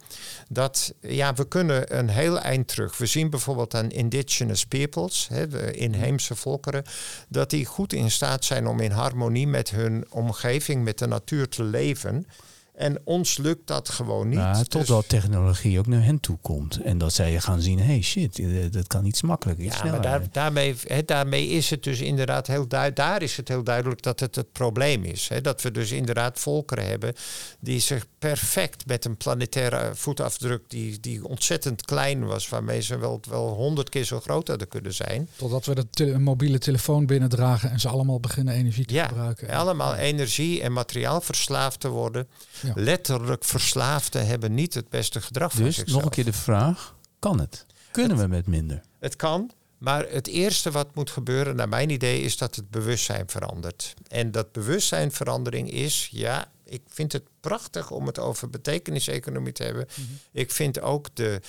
[0.49, 2.99] Dat ja, we kunnen een heel eind terug.
[2.99, 6.85] We zien bijvoorbeeld aan indigenous peoples, hè, de inheemse volkeren,
[7.29, 11.49] dat die goed in staat zijn om in harmonie met hun omgeving, met de natuur
[11.49, 12.27] te leven.
[12.75, 14.39] En ons lukt dat gewoon niet.
[14.55, 16.81] Dus- totdat technologie ook naar hen toe komt.
[16.83, 19.93] En dat zij gaan zien, hey shit, eh, dat kan iets makkelijker, iets Ja, maar
[20.01, 20.11] sneller.
[20.21, 22.97] daar, daarmee, daarmee is het dus inderdaad heel duidelijk.
[23.01, 25.29] Daar is het heel duidelijk dat het het probleem is.
[25.29, 27.15] Hè, dat we dus inderdaad volkeren hebben
[27.61, 33.21] die zich perfect met een planetaire voetafdruk die, die ontzettend klein was, waarmee ze wel
[33.29, 35.29] wel honderd keer zo groot hadden kunnen zijn.
[35.37, 39.49] Totdat we de tele- mobiele telefoon binnendragen en ze allemaal beginnen energie te Ja, gebruiken.
[39.51, 42.29] allemaal energie en materiaal verslaafd te worden.
[42.63, 42.73] Ja.
[42.75, 45.97] Letterlijk verslaafden hebben niet het beste gedrag van Dus zichzelf.
[45.97, 47.67] nog een keer de vraag, kan het?
[47.91, 48.81] Kunnen we met minder?
[48.99, 53.29] Het kan, maar het eerste wat moet gebeuren, naar mijn idee, is dat het bewustzijn
[53.29, 53.95] verandert.
[54.09, 59.87] En dat bewustzijnverandering is, ja, ik vind het prachtig om het over betekeniseconomie te hebben.
[60.33, 61.41] Ik vind ook de,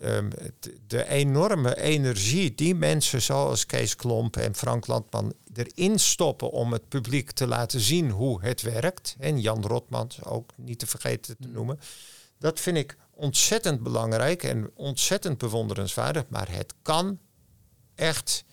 [0.00, 0.30] ehm,
[0.86, 6.88] de, enorme energie die mensen zoals Kees Klomp en Frank Landman erin stoppen om het
[6.88, 9.16] publiek te laten zien hoe het werkt.
[9.18, 11.80] En Jan Rotmans ook niet te vergeten te noemen.
[12.38, 16.24] Dat vind ik ontzettend belangrijk en ontzettend bewonderenswaardig.
[16.28, 17.18] Maar het kan
[17.94, 18.44] echt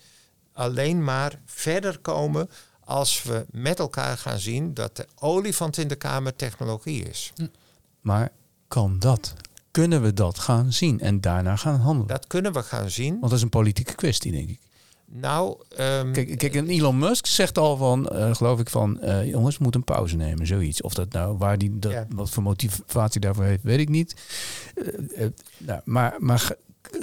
[0.54, 5.96] alleen maar verder komen als we met elkaar gaan zien dat de olifant in de
[5.96, 7.34] kamer technologie is.
[8.02, 8.32] Maar
[8.68, 9.34] kan dat?
[9.74, 12.08] Kunnen we dat gaan zien en daarna gaan handelen?
[12.08, 13.10] Dat kunnen we gaan zien.
[13.12, 14.60] Want dat is een politieke kwestie, denk ik.
[15.06, 19.30] Nou, ehm, Kijk, kijk en Elon Musk zegt al van, eh, geloof ik, van eh,
[19.30, 20.82] jongens, we moeten een pauze nemen, zoiets.
[20.82, 22.06] Of dat nou, waar die, dat, Ja.
[22.10, 24.16] wat voor motivatie daarvoor heeft, weet ik niet.
[25.16, 26.56] Eh, nou, maar maar ga-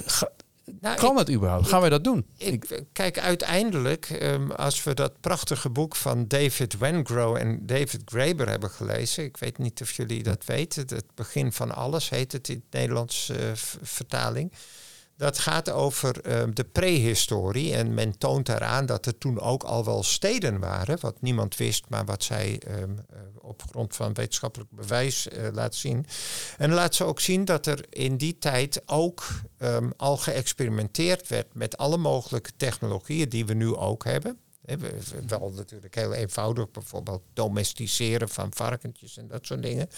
[0.05, 0.31] ga-
[0.79, 1.67] nou, kan ik- het überhaupt?
[1.67, 2.25] Gaan wij dat doen?
[2.37, 8.49] Ik, kijk, uiteindelijk, ehm, als we dat prachtige boek van David Wengrow en David Graeber
[8.49, 12.49] hebben gelezen, ik weet niet of jullie dat weten, het begin van alles heet het
[12.49, 13.37] in het Nederlands eh,
[13.81, 14.51] vertaling.
[15.21, 19.85] Dat gaat over ehm, de prehistorie en men toont daaraan dat er toen ook al
[19.85, 24.71] wel steden waren, wat niemand wist, maar wat zij ehm, eh, op grond van wetenschappelijk
[24.71, 26.05] bewijs eh, laat zien.
[26.57, 31.53] En laat ze ook zien dat er in die tijd ook ehm, al geëxperimenteerd werd
[31.53, 34.37] met alle mogelijke technologieën die we nu ook hebben.
[35.27, 39.89] Wel natuurlijk heel eenvoudig, bijvoorbeeld domesticeren van varkentjes en dat soort dingen.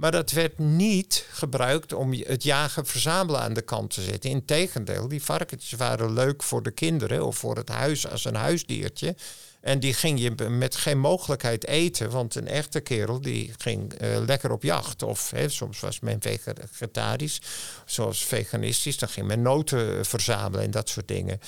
[0.00, 4.30] Maar dat werd niet gebruikt om het jagen-verzamelen aan de kant te zetten.
[4.30, 9.14] Integendeel, die varkentjes waren leuk voor de kinderen of voor het huis als een huisdiertje.
[9.60, 14.08] En die ging je met geen mogelijkheid eten, want een echte kerel die ging eh,
[14.26, 15.02] lekker op jacht.
[15.02, 17.40] Of hè, soms was men vegetarisch,
[17.84, 21.40] zoals veganistisch, dan ging men noten eh, verzamelen en dat soort dingen.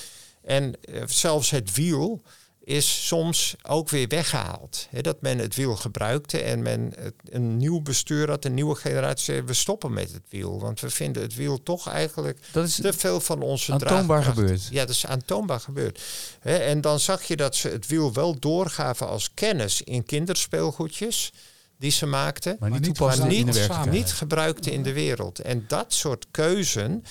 [0.42, 2.22] En eh, zelfs het wiel
[2.64, 4.86] is soms ook weer weggehaald.
[4.90, 8.74] Hè, dat men het wiel gebruikte en men het- een nieuw bestuur had, een nieuwe
[8.74, 10.60] generatie zei, we stoppen met het wiel.
[10.60, 14.38] Want we vinden het wiel toch eigenlijk Dat is te veel van onze aantoonbaar draagkracht.
[14.38, 14.68] gebeurd.
[14.70, 16.02] Ja, dat is aantoonbaar gebeurd.
[16.40, 21.32] Hè, en dan zag je dat ze het wiel wel doorgaven als kennis in kinderspeelgoedjes
[21.78, 22.56] die ze maakten.
[22.60, 23.90] Maar niet maar in de niet-.
[23.90, 25.38] Niet gebruikte in de wereld.
[25.38, 27.04] En dat soort keuzen,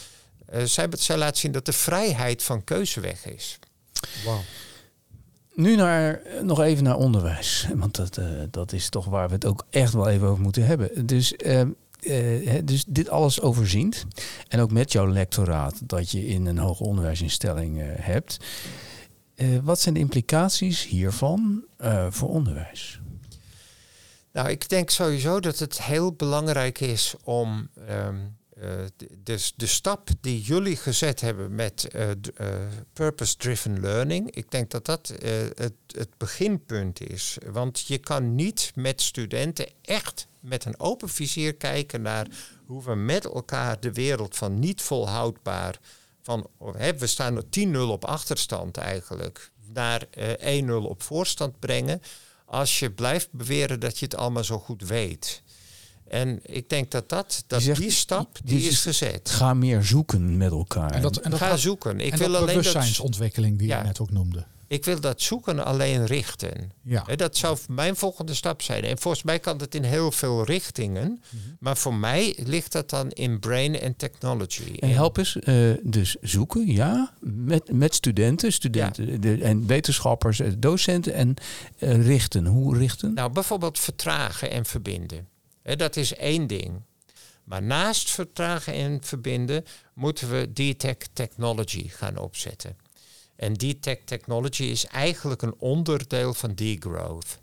[0.45, 3.59] eh zij, zij laat zien dat de vrijheid van keuze weg is.
[4.25, 4.41] Wauw.
[5.61, 7.67] Nu naar, eh, nog even naar onderwijs.
[7.75, 10.65] Want dat, eh, dat is toch waar we het ook echt wel even over moeten
[10.65, 11.05] hebben.
[11.05, 14.05] Dus, ehm, eh, dus dit alles overziend.
[14.47, 18.37] En ook met jouw lectoraat dat je in een hoger onderwijsinstelling hebt.
[19.63, 21.63] Wat zijn de implicaties hiervan
[22.09, 23.01] voor onderwijs?
[24.31, 28.15] Nou, ik denk sowieso dat het heel belangrijk is om ehm, eh,
[29.17, 32.15] dus de stap die jullie gezet hebben met eh, eh,
[32.93, 37.37] purpose-driven learning, ik denk dat dat eh, het, het beginpunt is.
[37.51, 42.27] Want je kan niet met studenten echt met een open vizier kijken naar
[42.65, 45.79] hoe we met elkaar de wereld van niet volhoudbaar,
[46.21, 52.01] van hè, we staan er 10-0 op achterstand eigenlijk, naar eh 1-0 op voorstand brengen
[52.45, 55.43] als je blijft beweren dat je het allemaal zo goed weet.
[56.11, 59.29] En ik denk dat, dat, dat zegt- die stap die die is is- gezet.
[59.29, 60.91] Ga meer zoeken met elkaar.
[60.91, 61.99] En dat, en dat, Ga gaat- zoeken.
[61.99, 63.77] Ik en wil, dat alleen dat, bewustzijnsontwikkeling die Ja.
[63.77, 64.45] je net ook noemde.
[64.67, 66.71] ik wil dat zoeken alleen richten.
[66.81, 67.03] Ja.
[67.05, 68.83] Hè, Dat zou mijn volgende stap zijn.
[68.83, 71.21] En volgens mij kan dat in heel veel richtingen.
[71.29, 71.41] Mhm.
[71.59, 74.75] Maar voor mij ligt dat dan in brain en technology.
[74.79, 80.51] En help eens, eh, dus zoeken, ja, met, met studenten, studenten de, en wetenschappers, eh,
[80.57, 81.33] docenten en
[81.77, 82.45] eh, richten.
[82.45, 83.13] Hoe richten?
[83.13, 85.27] Nou, bijvoorbeeld vertragen en verbinden.
[85.77, 86.81] Dat is één ding.
[87.43, 92.77] Maar naast vertragen en verbinden moeten we D-Tech Technology gaan opzetten.
[93.35, 97.39] En D-Tech Technology is eigenlijk een onderdeel van degrowth.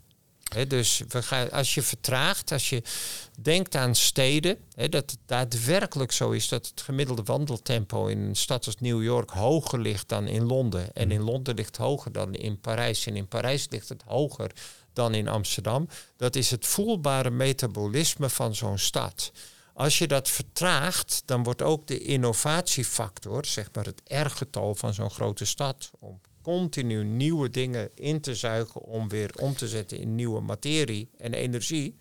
[0.53, 2.81] Hè, dus we gaan, als je vertraagt, als je
[3.39, 8.65] denkt aan steden, dat het daadwerkelijk zo is dat het gemiddelde wandeltempo in een stad
[8.65, 10.93] als New York hoger ligt dan in Londen.
[10.93, 13.05] En in Londen ligt hoger dan in Parijs.
[13.05, 14.51] En in Parijs ligt het hoger
[14.99, 15.87] dan in Amsterdam.
[16.15, 19.31] Dat is het voelbare metabolisme van zo'n stad.
[19.73, 25.09] Als je dat vertraagt, dan wordt ook de innovatiefactor, zeg maar het R-getal van zo'n
[25.09, 30.15] grote stad, om continu nieuwe dingen in te zuigen om weer om te zetten in
[30.15, 31.95] nieuwe materie en energie,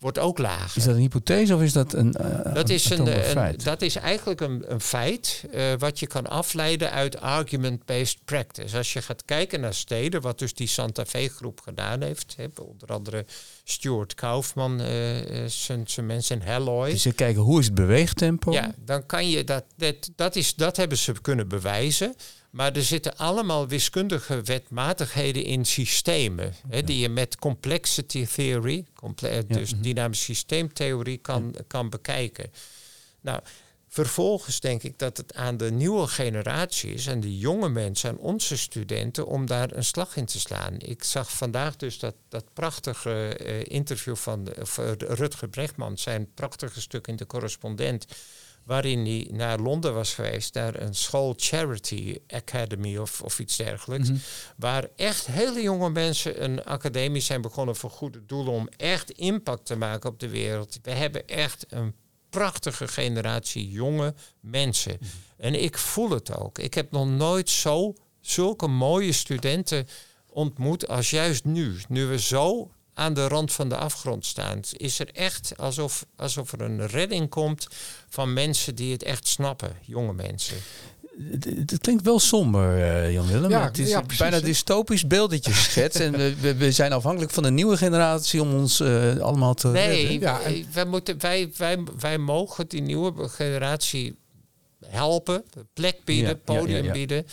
[0.00, 0.76] wordt ook lager.
[0.76, 2.14] Is dat een hypothese of is dat een.
[2.20, 3.08] Uh, dat, is een,
[3.62, 8.76] dat is eigenlijk een, een feit uh, wat je kan afleiden uit argument-based practice.
[8.76, 12.88] Als je gaat kijken naar steden, wat dus die Santa Fe-groep gedaan heeft, hè, onder
[12.88, 13.24] andere
[13.64, 14.86] Stuart Kaufman, uh,
[15.84, 16.90] zijn mensen in Halloy.
[16.90, 18.52] Dus ze kijken hoe is het beweegtempo?
[18.52, 22.14] Ja, dan kan je dat, dat, dat, is, dat hebben ze kunnen bewijzen.
[22.50, 26.54] Maar er zitten allemaal wiskundige wetmatigheden in systemen.
[26.68, 29.76] Hè, die je met complexity theory, comple dus ja.
[29.80, 32.52] dynamische systeemtheorie, kan, kan bekijken.
[33.20, 33.40] Nou,
[33.88, 38.18] vervolgens denk ik dat het aan de nieuwe generatie is, en de jonge mensen, aan
[38.18, 40.74] onze studenten, om daar een slag in te slaan.
[40.78, 46.28] Ik zag vandaag dus dat, dat prachtige uh, interview van de, uh, Rutger Brechtman, zijn
[46.34, 48.06] prachtige stuk in de correspondent
[48.64, 54.08] waarin hij naar Londen was geweest, naar een school Charity Academy of, of iets dergelijks.
[54.08, 54.22] Mm -hmm.
[54.56, 59.66] Waar echt hele jonge mensen een academie zijn begonnen voor goede doelen om echt impact
[59.66, 60.78] te maken op de wereld.
[60.82, 61.94] We hebben echt een
[62.30, 64.96] prachtige generatie jonge mensen.
[65.00, 65.46] Mm -hmm.
[65.46, 66.58] En ik voel het ook.
[66.58, 69.86] Ik heb nog nooit zo zulke mooie studenten
[70.30, 71.76] ontmoet als juist nu.
[71.88, 72.70] Nu we zo
[73.00, 74.60] aan de rand van de afgrond staan.
[74.72, 77.66] Is er echt alsof, alsof er een redding komt
[78.08, 80.56] van mensen die het echt snappen, jonge mensen.
[81.30, 83.50] Het, klinkt wel somber, uh, Jan Willem.
[83.50, 86.00] Ja, het is ja, bijna dystopisch beeld dat je schetst.
[86.00, 90.06] en we, we, zijn afhankelijk van de nieuwe generatie om ons uh, allemaal te Nee,
[90.06, 90.20] redden.
[90.20, 94.16] Ja, wij, wij, moeten, wij, wij, wij mogen die nieuwe generatie
[94.86, 96.92] helpen, plek bieden, Ja, ja, podium ja, ja.
[96.92, 97.26] bieden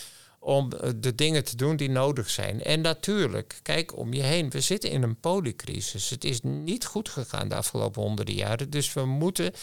[0.48, 2.64] om eh, de dingen te doen die nodig zijn.
[2.64, 4.50] En natuurlijk, kijk om je heen.
[4.50, 6.10] We zitten in een polycrisis.
[6.10, 8.70] Het is niet goed gegaan de afgelopen honderden jaren.
[8.70, 9.54] Dus we moeten...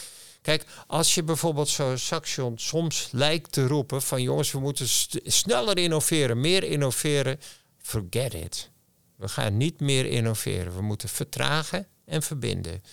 [0.41, 4.01] Kijk, als je bijvoorbeeld zo Saxion soms lijkt te roepen...
[4.01, 4.87] van jongens, we moeten
[5.23, 7.39] sneller innoveren, meer innoveren.
[7.81, 8.69] Forget it.
[9.15, 10.75] We gaan niet meer innoveren.
[10.75, 12.83] We moeten vertragen en verbinden.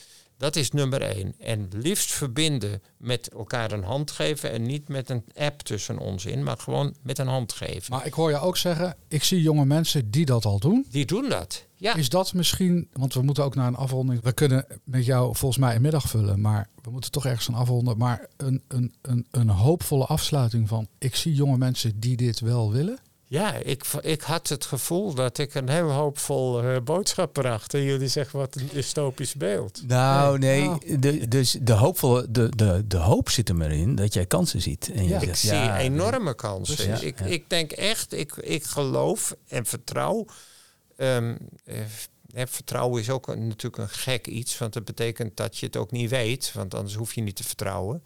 [0.43, 1.34] Dat is nummer één.
[1.38, 6.24] En liefst verbinden met elkaar een hand geven en niet met een app tussen ons
[6.24, 7.93] in, maar gewoon met een hand geven.
[7.93, 10.86] Maar ik hoor je ook zeggen, ik zie jonge mensen die dat al doen.
[10.90, 11.66] Die doen dat.
[11.76, 11.95] Ja.
[11.95, 14.22] Is dat misschien, want we moeten ook naar een afronding.
[14.22, 17.55] We kunnen met jou volgens mij een middag vullen, maar we moeten toch ergens een
[17.55, 17.99] afronden.
[17.99, 22.72] Maar een, een, een, een hoopvolle afsluiting van, ik zie jonge mensen die dit wel
[22.72, 22.99] willen.
[23.33, 27.74] Ja, ik, ik had het gevoel dat ik een heel hoopvol uh, boodschap bracht.
[27.74, 29.83] En jullie zeggen wat een dystopisch beeld.
[29.87, 30.64] Nou, nee.
[30.64, 30.99] Nou.
[30.99, 34.61] De, dus de, hoopvolle, de, de, de hoop zit er maar in dat jij kansen
[34.61, 34.91] ziet.
[34.93, 35.20] En je Ja.
[35.20, 36.74] Ik zegt, zie ja, enorme kansen.
[36.74, 37.24] Precies, ik, ja.
[37.24, 40.26] ik denk echt, ik, ik geloof en vertrouw.
[40.97, 45.66] ehm, eh, vertrouwen is ook een, natuurlijk een gek iets, want dat betekent dat je
[45.66, 48.03] het ook niet weet, want anders hoef je niet te vertrouwen.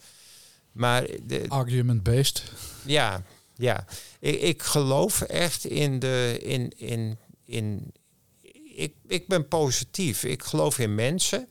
[0.73, 2.43] Maar de, Argument-based.
[2.85, 3.23] ja,
[3.57, 3.85] ja.
[4.21, 6.39] Ik, ik geloof echt in de.
[6.43, 7.93] In, in, in,
[8.77, 10.25] ik, ik ben positief.
[10.25, 11.49] Ik geloof in mensen.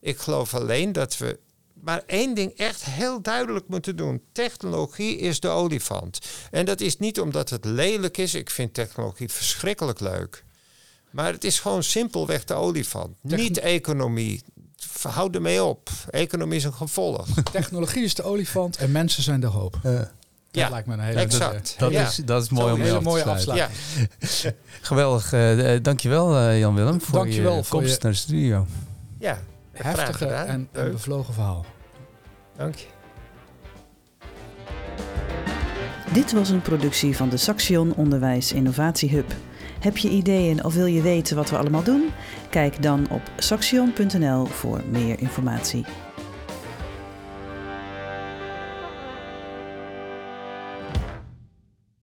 [0.00, 1.38] Ik geloof alleen dat we.
[1.82, 4.22] Maar één ding echt heel duidelijk moeten doen.
[4.32, 6.18] Technologie is de olifant.
[6.50, 8.34] En dat is niet omdat het lelijk is.
[8.34, 10.44] Ik vind technologie verschrikkelijk leuk.
[11.10, 13.16] Maar het is gewoon simpelweg de olifant.
[13.28, 14.42] Techn- Niet economie.
[15.02, 15.90] Houd ermee op.
[16.10, 17.26] Economie is een gevolg.
[17.52, 19.78] Technologie is de olifant en mensen zijn de hoop.
[20.58, 21.74] Dat Ja, lijkt me een hele exact.
[21.78, 22.02] dat, Ja.
[22.06, 23.52] is, dat is mooi Zo om hele af te mooie sluiten.
[23.52, 23.80] afsluiting.
[24.42, 24.50] Ja,
[24.80, 25.32] Geweldig.
[25.32, 28.66] eh eh, dankjewel eh, Jan Willem voor Dankjewel je voor komst je- naar de studio.
[29.18, 29.38] ja.
[29.72, 31.64] Heftige en, en bevlogen verhaal.
[32.56, 32.86] Dank je.
[36.12, 39.32] Dit was een productie van de Saxion Onderwijs Innovatie Hub.
[39.80, 42.08] Heb je ideeën of wil je weten wat we allemaal doen?
[42.50, 45.84] Kijk dan op saxion.nl voor meer informatie.